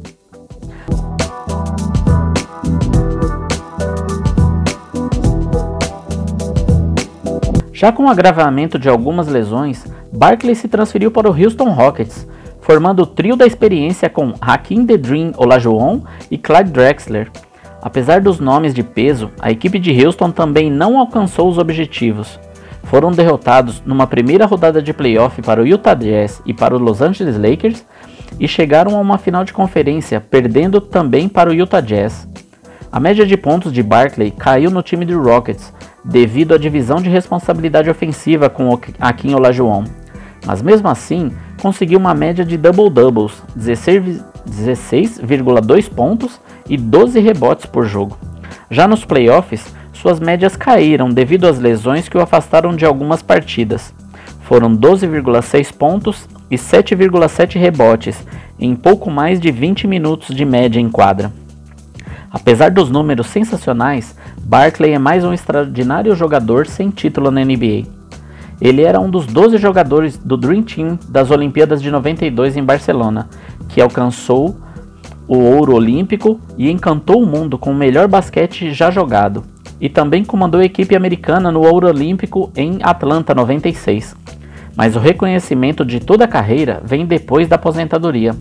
Já 7.73 7.90
com 7.90 8.05
o 8.05 8.09
agravamento 8.09 8.79
de 8.79 8.88
algumas 8.88 9.27
lesões, 9.27 9.85
Barkley 10.12 10.55
se 10.55 10.68
transferiu 10.68 11.11
para 11.11 11.29
o 11.29 11.35
Houston 11.35 11.71
Rockets, 11.71 12.29
formando 12.61 13.03
o 13.03 13.07
trio 13.07 13.35
da 13.35 13.45
experiência 13.45 14.09
com 14.09 14.35
Hakim 14.40 14.87
The 14.87 14.97
Dream 14.97 15.33
Olajuwon 15.37 16.03
e 16.31 16.38
Clyde 16.38 16.71
Drexler. 16.71 17.29
Apesar 17.83 18.21
dos 18.21 18.38
nomes 18.38 18.73
de 18.73 18.85
peso, 18.85 19.33
a 19.40 19.51
equipe 19.51 19.81
de 19.81 20.05
Houston 20.05 20.31
também 20.31 20.71
não 20.71 20.97
alcançou 20.97 21.51
os 21.51 21.59
objetivos. 21.59 22.38
Foram 22.85 23.11
derrotados 23.11 23.83
numa 23.85 24.07
primeira 24.07 24.47
rodada 24.47 24.81
de 24.81 24.92
playoff 24.92 25.42
para 25.42 25.61
o 25.61 25.66
Utah 25.66 25.95
Jazz 25.95 26.40
e 26.47 26.55
para 26.55 26.77
o 26.77 26.79
Los 26.79 27.03
Angeles 27.03 27.37
Lakers 27.37 27.85
e 28.38 28.47
chegaram 28.47 28.97
a 28.97 29.01
uma 29.01 29.18
final 29.18 29.45
de 29.45 29.53
conferência, 29.53 30.21
perdendo 30.21 30.81
também 30.81 31.29
para 31.29 31.51
o 31.51 31.53
Utah 31.53 31.81
Jazz. 31.81 32.29
A 32.90 32.99
média 33.01 33.27
de 33.27 33.37
pontos 33.37 33.73
de 33.73 33.83
Barkley 33.83 34.31
caiu 34.31 34.71
no 34.71 34.83
time 34.83 35.05
do 35.05 35.21
Rockets 35.21 35.75
devido 36.05 36.55
à 36.55 36.59
divisão 36.59 36.99
de 36.99 37.11
responsabilidade 37.11 37.90
ofensiva 37.90 38.49
com 38.49 38.79
Akin 39.01 39.35
Olajuwon, 39.35 39.83
mas 40.47 40.62
mesmo 40.62 40.87
assim 40.88 41.33
conseguiu 41.61 41.99
uma 41.99 42.14
média 42.14 42.45
de 42.45 42.57
double-doubles, 42.57 43.42
16,2 43.59 45.88
pontos 45.88 46.40
e 46.68 46.77
12 46.77 47.20
rebotes 47.20 47.66
por 47.66 47.87
jogo. 47.87 48.18
Já 48.70 48.87
nos 48.88 49.05
playoffs, 49.05 49.75
suas 49.92 50.18
médias 50.18 50.57
caíram 50.57 51.11
devido 51.11 51.46
às 51.46 51.59
lesões 51.59 52.09
que 52.09 52.16
o 52.16 52.20
afastaram 52.20 52.75
de 52.75 52.85
algumas 52.85 53.22
partidas. 53.22 53.94
Foram 54.42 54.77
12,6 54.77 55.72
pontos 55.72 56.29
e 56.51 56.57
7,7 56.57 57.59
rebotes 57.59 58.27
em 58.59 58.75
pouco 58.75 59.11
mais 59.11 59.40
de 59.40 59.51
20 59.51 59.87
minutos 59.87 60.35
de 60.35 60.44
média 60.44 60.81
em 60.81 60.88
quadra. 60.88 61.33
Apesar 62.31 62.70
dos 62.70 62.90
números 62.90 63.27
sensacionais, 63.27 64.16
Barkley 64.38 64.92
é 64.92 64.98
mais 64.98 65.25
um 65.25 65.33
extraordinário 65.33 66.14
jogador 66.14 66.66
sem 66.66 66.90
título 66.90 67.31
na 67.31 67.44
NBA. 67.44 67.85
Ele 68.61 68.83
era 68.83 69.01
um 69.01 69.11
dos 69.11 69.27
12 69.27 69.59
jogadores 69.59 70.16
do 70.16 70.37
Dream 70.37 70.62
Team 70.62 70.98
das 71.09 71.31
Olimpíadas 71.31 71.83
de 71.83 71.90
92 71.90 72.57
em 72.57 72.64
Barcelona, 72.64 73.29
que 73.68 73.81
alcançou 73.81 74.57
o 75.26 75.37
ouro 75.37 75.74
olímpico 75.74 76.40
e 76.56 76.70
encantou 76.70 77.22
o 77.22 77.26
mundo 77.26 77.58
com 77.58 77.70
o 77.70 77.74
melhor 77.74 78.08
basquete 78.08 78.72
já 78.72 78.90
jogado, 78.90 79.44
e 79.80 79.88
também 79.88 80.24
comandou 80.24 80.61
a 80.61 80.64
equipe 80.64 80.94
americana 80.94 81.50
no 81.50 81.61
ouro 81.61 81.88
olímpico 81.88 82.50
em 82.56 82.78
Atlanta 82.82 83.35
96. 83.35 84.16
Mas 84.76 84.96
o 84.96 85.00
reconhecimento 85.00 85.85
de 85.85 86.00
toda 86.00 86.24
a 86.24 86.28
carreira 86.28 86.80
vem 86.85 87.04
depois 87.04 87.48
da 87.48 87.56
aposentadoria. 87.56 88.35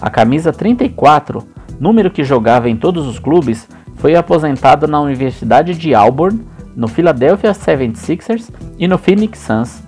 A 0.00 0.10
camisa 0.10 0.52
34, 0.52 1.46
número 1.78 2.10
que 2.10 2.24
jogava 2.24 2.68
em 2.68 2.76
todos 2.76 3.06
os 3.06 3.18
clubes, 3.18 3.68
foi 3.96 4.14
aposentado 4.14 4.86
na 4.86 5.00
Universidade 5.00 5.74
de 5.74 5.94
Auburn, 5.94 6.40
no 6.74 6.88
Philadelphia 6.88 7.50
76ers 7.52 8.50
e 8.78 8.86
no 8.86 8.96
Phoenix 8.96 9.40
Suns. 9.40 9.82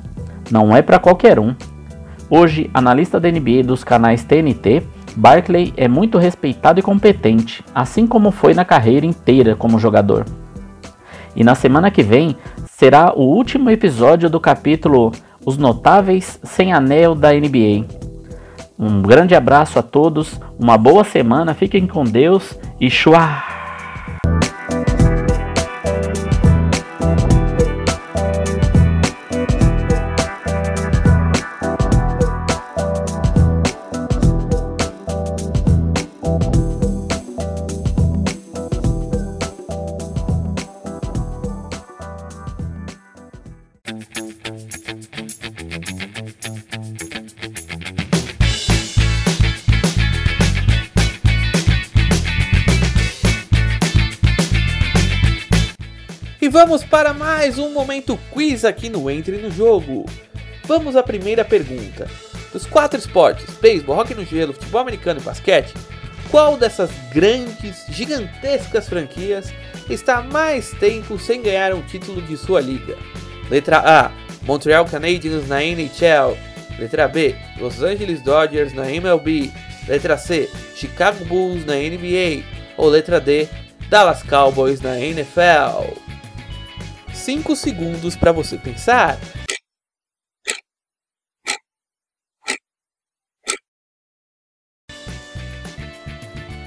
Não 0.51 0.77
é 0.77 0.83
para 0.83 0.99
qualquer 0.99 1.39
um. 1.39 1.55
Hoje, 2.29 2.69
analista 2.75 3.19
da 3.19 3.31
NBA 3.31 3.63
dos 3.65 3.83
canais 3.85 4.25
TNT, 4.25 4.83
Barkley 5.17 5.73
é 5.77 5.89
muito 5.89 6.19
respeitado 6.19 6.81
e 6.81 6.83
competente, 6.83 7.65
assim 7.75 8.07
como 8.07 8.31
foi 8.31 8.55
na 8.55 8.65
carreira 8.65 9.07
inteira 9.07 9.55
como 9.57 9.79
jogador. 9.79 10.25
E 11.35 11.45
na 11.45 11.55
semana 11.55 11.91
que 11.91 12.03
vem 12.03 12.37
será 12.67 13.13
o 13.15 13.23
último 13.23 13.71
episódio 13.71 14.29
do 14.29 14.41
capítulo 14.41 15.13
Os 15.45 15.57
Notáveis 15.57 16.41
Sem 16.43 16.73
Anel 16.73 17.15
da 17.15 17.33
NBA. 17.33 17.87
Um 18.79 19.03
grande 19.03 19.35
abraço 19.35 19.79
a 19.79 19.83
todos, 19.83 20.41
uma 20.59 20.79
boa 20.79 21.05
semana, 21.05 21.55
fiquem 21.55 21.87
com 21.87 22.05
Deus 22.05 22.59
e 22.81 22.89
chua! 22.89 23.60
Vamos 56.61 56.85
para 56.85 57.15
mais 57.15 57.59
um 57.59 57.73
momento 57.73 58.19
quiz 58.31 58.67
aqui 58.67 58.91
no 58.91 59.11
Entre 59.11 59.39
no 59.39 59.51
Jogo. 59.51 60.05
Vamos 60.65 60.95
à 60.95 61.03
primeira 61.03 61.43
pergunta. 61.43 62.07
Dos 62.53 62.67
quatro 62.67 62.99
esportes, 62.99 63.47
beisebol, 63.63 63.97
hockey 63.97 64.15
no 64.15 64.27
gelo, 64.27 64.53
futebol 64.53 64.83
americano 64.83 65.19
e 65.19 65.23
basquete, 65.23 65.73
qual 66.31 66.59
dessas 66.59 66.91
grandes, 67.15 67.87
gigantescas 67.89 68.91
franquias 68.91 69.55
está 69.89 70.21
mais 70.21 70.71
tempo 70.73 71.19
sem 71.19 71.41
ganhar 71.41 71.73
um 71.73 71.81
título 71.81 72.21
de 72.21 72.37
sua 72.37 72.61
liga? 72.61 72.95
Letra 73.49 73.79
A: 73.79 74.11
Montreal 74.43 74.85
Canadiens 74.85 75.49
na 75.49 75.65
NHL. 75.65 76.37
Letra 76.79 77.09
B: 77.09 77.35
Los 77.57 77.83
Angeles 77.83 78.21
Dodgers 78.21 78.75
na 78.75 78.85
MLB. 78.85 79.51
Letra 79.89 80.19
C: 80.19 80.47
Chicago 80.77 81.25
Bulls 81.25 81.65
na 81.65 81.77
NBA. 81.77 82.45
Ou 82.77 82.91
letra 82.91 83.19
D: 83.19 83.49
Dallas 83.89 84.23
Cowboys 84.23 84.83
na 84.83 85.01
NFL. 85.01 86.10
5 87.31 87.55
segundos 87.55 88.17
para 88.17 88.33
você 88.33 88.59
pensar. 88.59 89.17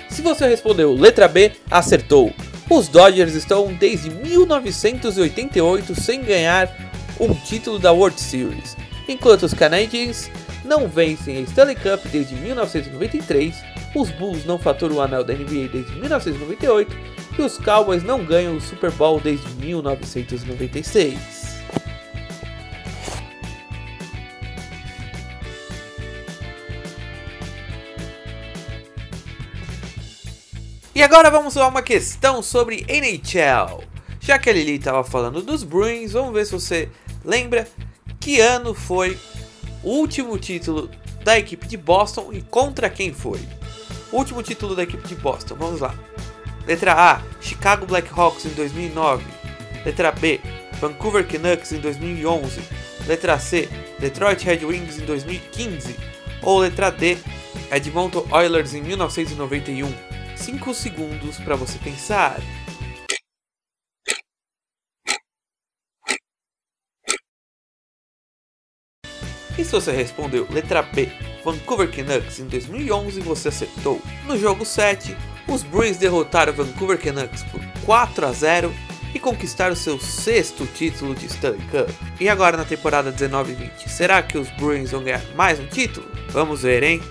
Se 0.09 0.21
você 0.21 0.47
respondeu 0.47 0.93
letra 0.93 1.27
B, 1.27 1.51
acertou. 1.69 2.33
Os 2.69 2.87
Dodgers 2.87 3.33
estão 3.33 3.73
desde 3.73 4.09
1988 4.09 5.99
sem 5.99 6.23
ganhar 6.23 6.73
um 7.19 7.33
título 7.33 7.77
da 7.77 7.91
World 7.91 8.21
Series, 8.21 8.77
enquanto 9.09 9.43
os 9.43 9.53
Canadiens 9.53 10.31
não 10.63 10.87
vencem 10.87 11.39
a 11.39 11.41
Stanley 11.41 11.75
Cup 11.75 12.05
desde 12.05 12.35
1993, 12.35 13.53
os 13.93 14.09
Bulls 14.11 14.45
não 14.45 14.57
faturam 14.57 14.95
o 14.95 15.01
anel 15.01 15.25
da 15.25 15.33
NBA 15.33 15.67
desde 15.73 15.91
1998 15.99 17.22
e 17.37 17.41
os 17.41 17.57
Cowboys 17.57 18.03
não 18.03 18.23
ganham 18.23 18.55
o 18.55 18.61
Super 18.61 18.91
Bowl 18.91 19.19
desde 19.19 19.47
1996. 19.55 21.43
E 30.95 31.01
agora 31.01 31.31
vamos 31.31 31.57
a 31.57 31.67
uma 31.67 31.81
questão 31.81 32.43
sobre 32.43 32.85
NHL. 32.87 33.83
Já 34.19 34.37
que 34.37 34.49
a 34.49 34.53
Lili 34.53 34.75
estava 34.75 35.03
falando 35.03 35.41
dos 35.41 35.63
Bruins, 35.63 36.13
vamos 36.13 36.33
ver 36.33 36.45
se 36.45 36.51
você 36.51 36.89
lembra 37.25 37.67
que 38.19 38.39
ano 38.39 38.73
foi 38.73 39.17
o 39.83 39.89
último 39.89 40.37
título 40.37 40.89
da 41.23 41.37
equipe 41.37 41.67
de 41.67 41.77
Boston 41.77 42.29
e 42.31 42.41
contra 42.41 42.89
quem 42.89 43.11
foi. 43.11 43.39
O 44.11 44.17
último 44.17 44.43
título 44.43 44.75
da 44.75 44.83
equipe 44.83 45.07
de 45.07 45.15
Boston, 45.15 45.55
vamos 45.55 45.81
lá. 45.81 45.95
Letra 46.65 46.93
A, 46.93 47.21
Chicago 47.41 47.85
Blackhawks 47.85 48.45
em 48.45 48.49
2009. 48.49 49.23
Letra 49.85 50.11
B, 50.11 50.39
Vancouver 50.79 51.25
Canucks 51.27 51.71
em 51.71 51.79
2011. 51.79 52.61
Letra 53.05 53.37
C, 53.37 53.69
Detroit 53.99 54.43
Red 54.43 54.65
Wings 54.65 54.97
em 54.97 55.05
2015. 55.05 55.95
Ou 56.41 56.59
letra 56.59 56.89
D, 56.89 57.17
Edmonton 57.71 58.25
Oilers 58.31 58.73
em 58.73 58.81
1991. 58.81 59.91
5 60.35 60.73
segundos 60.73 61.37
para 61.37 61.55
você 61.55 61.77
pensar. 61.79 62.39
E 69.57 69.63
se 69.63 69.71
você 69.71 69.91
respondeu 69.91 70.47
letra 70.49 70.81
B, 70.81 71.09
Vancouver 71.43 71.89
Canucks 71.91 72.39
em 72.39 72.47
2011, 72.47 73.21
você 73.21 73.49
acertou. 73.49 74.01
No 74.25 74.37
jogo 74.37 74.65
7, 74.65 75.15
os 75.47 75.61
Bruins 75.61 75.97
derrotaram 75.97 76.53
Vancouver 76.53 76.97
Canucks 76.97 77.43
por 77.43 77.61
4 77.85 78.25
a 78.25 78.31
0 78.31 78.73
e 79.13 79.19
conquistaram 79.19 79.75
seu 79.75 79.99
sexto 79.99 80.65
título 80.65 81.13
de 81.13 81.27
Stanley 81.27 81.61
Cup. 81.69 81.89
E 82.19 82.27
agora 82.27 82.57
na 82.57 82.65
temporada 82.65 83.11
19-20, 83.11 83.87
será 83.87 84.23
que 84.23 84.37
os 84.37 84.49
Bruins 84.51 84.91
vão 84.91 85.03
ganhar 85.03 85.21
mais 85.35 85.59
um 85.59 85.67
título? 85.67 86.07
Vamos 86.29 86.63
ver, 86.63 86.81
hein? 86.81 87.01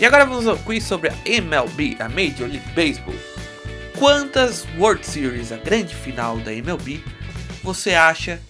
E 0.00 0.06
agora 0.06 0.24
vamos 0.24 0.46
ao 0.46 0.56
quiz 0.56 0.84
sobre 0.84 1.10
a 1.10 1.14
MLB, 1.26 1.96
a 1.98 2.08
Major 2.08 2.48
League 2.48 2.68
Baseball. 2.76 3.37
Quantas 3.98 4.64
World 4.78 5.04
Series, 5.04 5.50
a 5.50 5.56
grande 5.56 5.92
final 5.92 6.38
da 6.38 6.52
MLB, 6.52 7.02
você 7.64 7.94
acha 7.94 8.40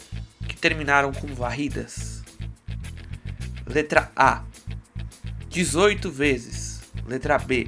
que 0.46 0.54
terminaram 0.54 1.10
com 1.10 1.26
varridas? 1.28 2.22
Letra 3.66 4.12
A: 4.14 4.42
18 5.48 6.10
vezes. 6.10 6.82
Letra 7.06 7.38
B: 7.38 7.66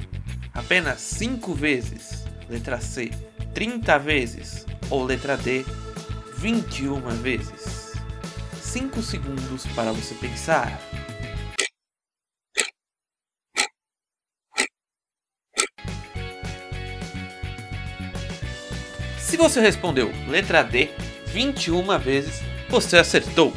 apenas 0.52 1.00
5 1.00 1.54
vezes. 1.54 2.24
Letra 2.50 2.78
C: 2.82 3.10
30 3.54 3.98
vezes. 3.98 4.66
Ou 4.90 5.02
letra 5.02 5.38
D: 5.38 5.64
21 6.36 7.00
vezes. 7.22 7.94
5 8.60 9.02
segundos 9.02 9.64
para 9.74 9.90
você 9.90 10.14
pensar. 10.16 10.78
Você 19.40 19.60
respondeu 19.60 20.12
letra 20.28 20.62
D 20.62 20.90
21 21.26 21.98
vezes, 21.98 22.42
você 22.68 22.98
acertou. 22.98 23.52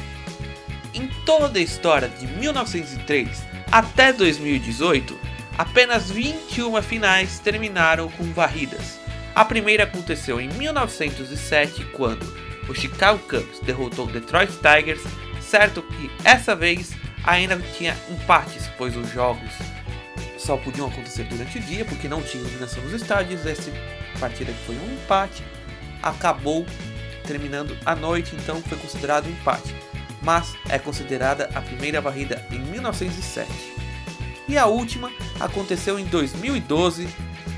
Em 0.93 1.07
toda 1.25 1.59
a 1.59 1.61
história 1.61 2.07
de 2.07 2.25
1903 2.25 3.43
até 3.71 4.13
2018, 4.13 5.19
apenas 5.57 6.09
21 6.09 6.81
finais 6.81 7.39
terminaram 7.39 8.09
com 8.09 8.23
varridas. 8.31 8.99
A 9.35 9.43
primeira 9.43 9.83
aconteceu 9.83 10.39
em 10.39 10.47
1907, 10.47 11.83
quando 11.85 12.23
o 12.69 12.73
Chicago 12.73 13.19
Cubs 13.27 13.59
derrotou 13.61 14.05
o 14.05 14.11
Detroit 14.11 14.51
Tigers, 14.51 15.01
certo 15.41 15.81
que 15.81 16.09
essa 16.23 16.55
vez 16.55 16.91
ainda 17.23 17.59
tinha 17.75 17.97
empates, 18.09 18.69
pois 18.77 18.95
os 18.95 19.11
jogos 19.11 19.51
só 20.37 20.55
podiam 20.57 20.87
acontecer 20.87 21.23
durante 21.23 21.57
o 21.57 21.61
dia, 21.61 21.83
porque 21.83 22.07
não 22.07 22.21
tinha 22.21 22.43
iluminação 22.43 22.83
nos 22.83 22.93
estádios. 22.93 23.45
Essa 23.45 23.71
partida 24.19 24.53
foi 24.65 24.75
um 24.75 24.93
empate 24.93 25.43
acabou 26.03 26.65
terminando 27.25 27.75
à 27.85 27.95
noite, 27.95 28.35
então 28.35 28.61
foi 28.61 28.77
considerado 28.77 29.25
um 29.25 29.31
empate, 29.31 29.73
mas 30.21 30.53
é 30.69 30.77
considerada 30.77 31.49
a 31.55 31.61
primeira 31.61 32.01
varrida 32.01 32.45
em 32.51 32.59
1907. 32.59 33.49
E 34.47 34.57
a 34.57 34.65
última 34.65 35.09
aconteceu 35.39 35.97
em 35.97 36.05
2012, 36.05 37.07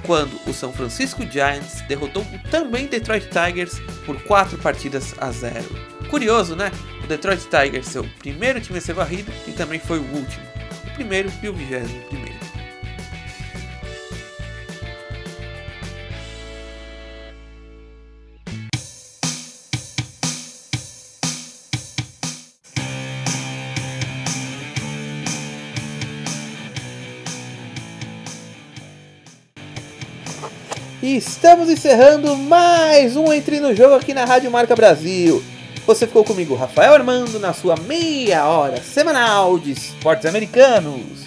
quando 0.06 0.40
o 0.48 0.54
São 0.54 0.72
Francisco 0.72 1.26
Giants 1.30 1.82
derrotou 1.88 2.22
o 2.22 2.50
também 2.50 2.86
Detroit 2.86 3.28
Tigers 3.28 3.80
por 4.06 4.22
4 4.24 4.58
partidas 4.60 5.16
a 5.18 5.32
0. 5.32 5.64
Curioso, 6.10 6.56
né? 6.56 6.72
O 7.04 7.08
Detroit 7.08 7.42
Tigers 7.48 7.88
seu 7.88 8.04
primeiro 8.20 8.62
time 8.62 8.78
a 8.78 8.82
ser 8.82 8.94
varrido 8.94 9.32
e 9.48 9.52
também 9.52 9.80
foi 9.80 9.98
o 9.98 10.04
último, 10.04 10.46
o 10.86 10.92
primeiro 10.92 11.32
e 11.42 11.50
o 11.50 11.54
vigésimo 11.54 12.02
primeiro. 12.04 12.25
Estamos 31.16 31.70
encerrando 31.70 32.36
mais 32.36 33.16
um 33.16 33.32
Entre 33.32 33.62
no 33.62 33.74
Jogo 33.74 33.96
aqui 33.96 34.14
na 34.14 34.26
Rádio 34.26 34.52
Marca 34.52 34.76
Brasil. 34.76 35.42
Você 35.88 36.06
ficou 36.06 36.26
comigo, 36.26 36.56
Rafael 36.56 36.94
Armando, 36.94 37.40
na 37.40 37.54
sua 37.54 37.76
meia 37.88 38.46
hora 38.46 38.82
semanal 38.82 39.58
de 39.58 39.72
esportes 39.72 40.26
americanos. 40.26 41.24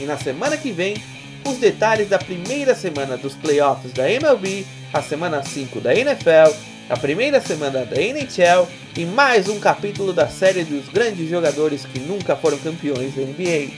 E 0.00 0.04
na 0.04 0.16
semana 0.16 0.56
que 0.56 0.70
vem, 0.70 1.02
os 1.44 1.56
detalhes 1.56 2.08
da 2.08 2.16
primeira 2.16 2.76
semana 2.76 3.16
dos 3.16 3.34
playoffs 3.34 3.92
da 3.92 4.08
MLB, 4.08 4.64
a 4.92 5.02
semana 5.02 5.42
5 5.42 5.80
da 5.80 5.92
NFL, 5.92 6.54
a 6.88 6.96
primeira 6.96 7.40
semana 7.40 7.84
da 7.84 8.00
NHL 8.00 8.68
e 8.96 9.04
mais 9.04 9.48
um 9.48 9.58
capítulo 9.58 10.12
da 10.12 10.28
série 10.28 10.62
dos 10.62 10.88
grandes 10.90 11.28
jogadores 11.28 11.84
que 11.84 11.98
nunca 11.98 12.36
foram 12.36 12.58
campeões 12.58 13.14
da 13.16 13.22
NBA. 13.22 13.72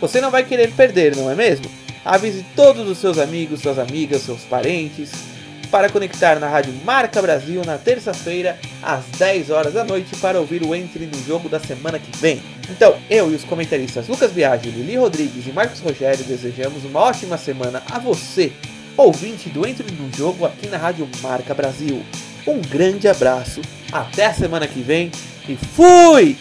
Você 0.00 0.20
não 0.20 0.30
vai 0.30 0.44
querer 0.44 0.70
perder, 0.72 1.16
não 1.16 1.28
é 1.28 1.34
mesmo? 1.34 1.81
Avise 2.04 2.44
todos 2.56 2.88
os 2.88 2.98
seus 2.98 3.18
amigos, 3.18 3.60
suas 3.60 3.78
amigas, 3.78 4.22
seus 4.22 4.42
parentes 4.42 5.32
para 5.72 5.88
conectar 5.88 6.38
na 6.38 6.48
Rádio 6.48 6.74
Marca 6.84 7.22
Brasil 7.22 7.62
na 7.64 7.78
terça-feira 7.78 8.58
às 8.82 9.06
10 9.18 9.48
horas 9.48 9.72
da 9.72 9.82
noite 9.82 10.14
para 10.16 10.38
ouvir 10.38 10.62
o 10.62 10.74
Entre 10.74 11.06
no 11.06 11.18
Jogo 11.24 11.48
da 11.48 11.58
semana 11.58 11.98
que 11.98 12.14
vem. 12.18 12.42
Então, 12.68 12.94
eu 13.08 13.32
e 13.32 13.34
os 13.34 13.42
comentaristas 13.42 14.06
Lucas 14.06 14.32
Biagi, 14.32 14.68
Lili 14.68 14.96
Rodrigues 14.96 15.46
e 15.46 15.50
Marcos 15.50 15.80
Rogério 15.80 16.22
desejamos 16.24 16.84
uma 16.84 17.00
ótima 17.00 17.38
semana 17.38 17.82
a 17.90 17.98
você, 17.98 18.52
ouvinte 18.98 19.48
do 19.48 19.66
Entre 19.66 19.90
no 19.92 20.14
Jogo 20.14 20.44
aqui 20.44 20.68
na 20.68 20.76
Rádio 20.76 21.08
Marca 21.22 21.54
Brasil. 21.54 22.02
Um 22.46 22.60
grande 22.60 23.08
abraço, 23.08 23.62
até 23.90 24.26
a 24.26 24.34
semana 24.34 24.68
que 24.68 24.80
vem 24.80 25.10
e 25.48 25.56
fui! 25.56 26.36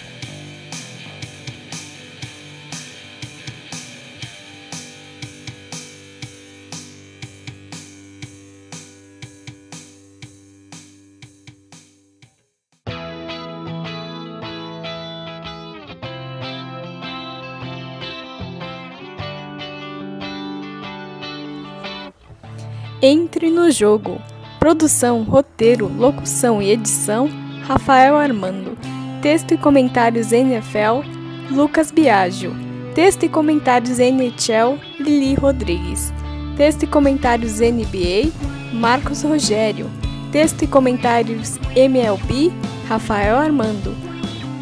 Entre 23.41 23.55
no 23.55 23.71
jogo. 23.71 24.21
Produção, 24.59 25.23
roteiro, 25.23 25.87
locução 25.87 26.61
e 26.61 26.69
edição: 26.69 27.27
Rafael 27.63 28.15
Armando. 28.15 28.77
Texto 29.19 29.55
e 29.55 29.57
comentários 29.57 30.31
NFL: 30.31 31.01
Lucas 31.49 31.89
Biagio. 31.89 32.53
Texto 32.93 33.23
e 33.23 33.29
comentários 33.29 33.97
NHL: 33.97 34.77
Lili 34.99 35.33
Rodrigues. 35.33 36.13
Texto 36.55 36.83
e 36.83 36.87
comentários 36.87 37.59
NBA: 37.59 38.31
Marcos 38.73 39.23
Rogério. 39.23 39.89
Texto 40.31 40.61
e 40.61 40.67
comentários 40.67 41.57
MLB: 41.75 42.51
Rafael 42.87 43.37
Armando. 43.37 43.95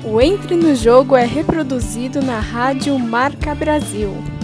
O 0.06 0.22
Entre 0.22 0.56
no 0.56 0.74
Jogo 0.74 1.18
é 1.18 1.26
reproduzido 1.26 2.22
na 2.22 2.40
Rádio 2.40 2.98
Marca 2.98 3.54
Brasil. 3.54 4.39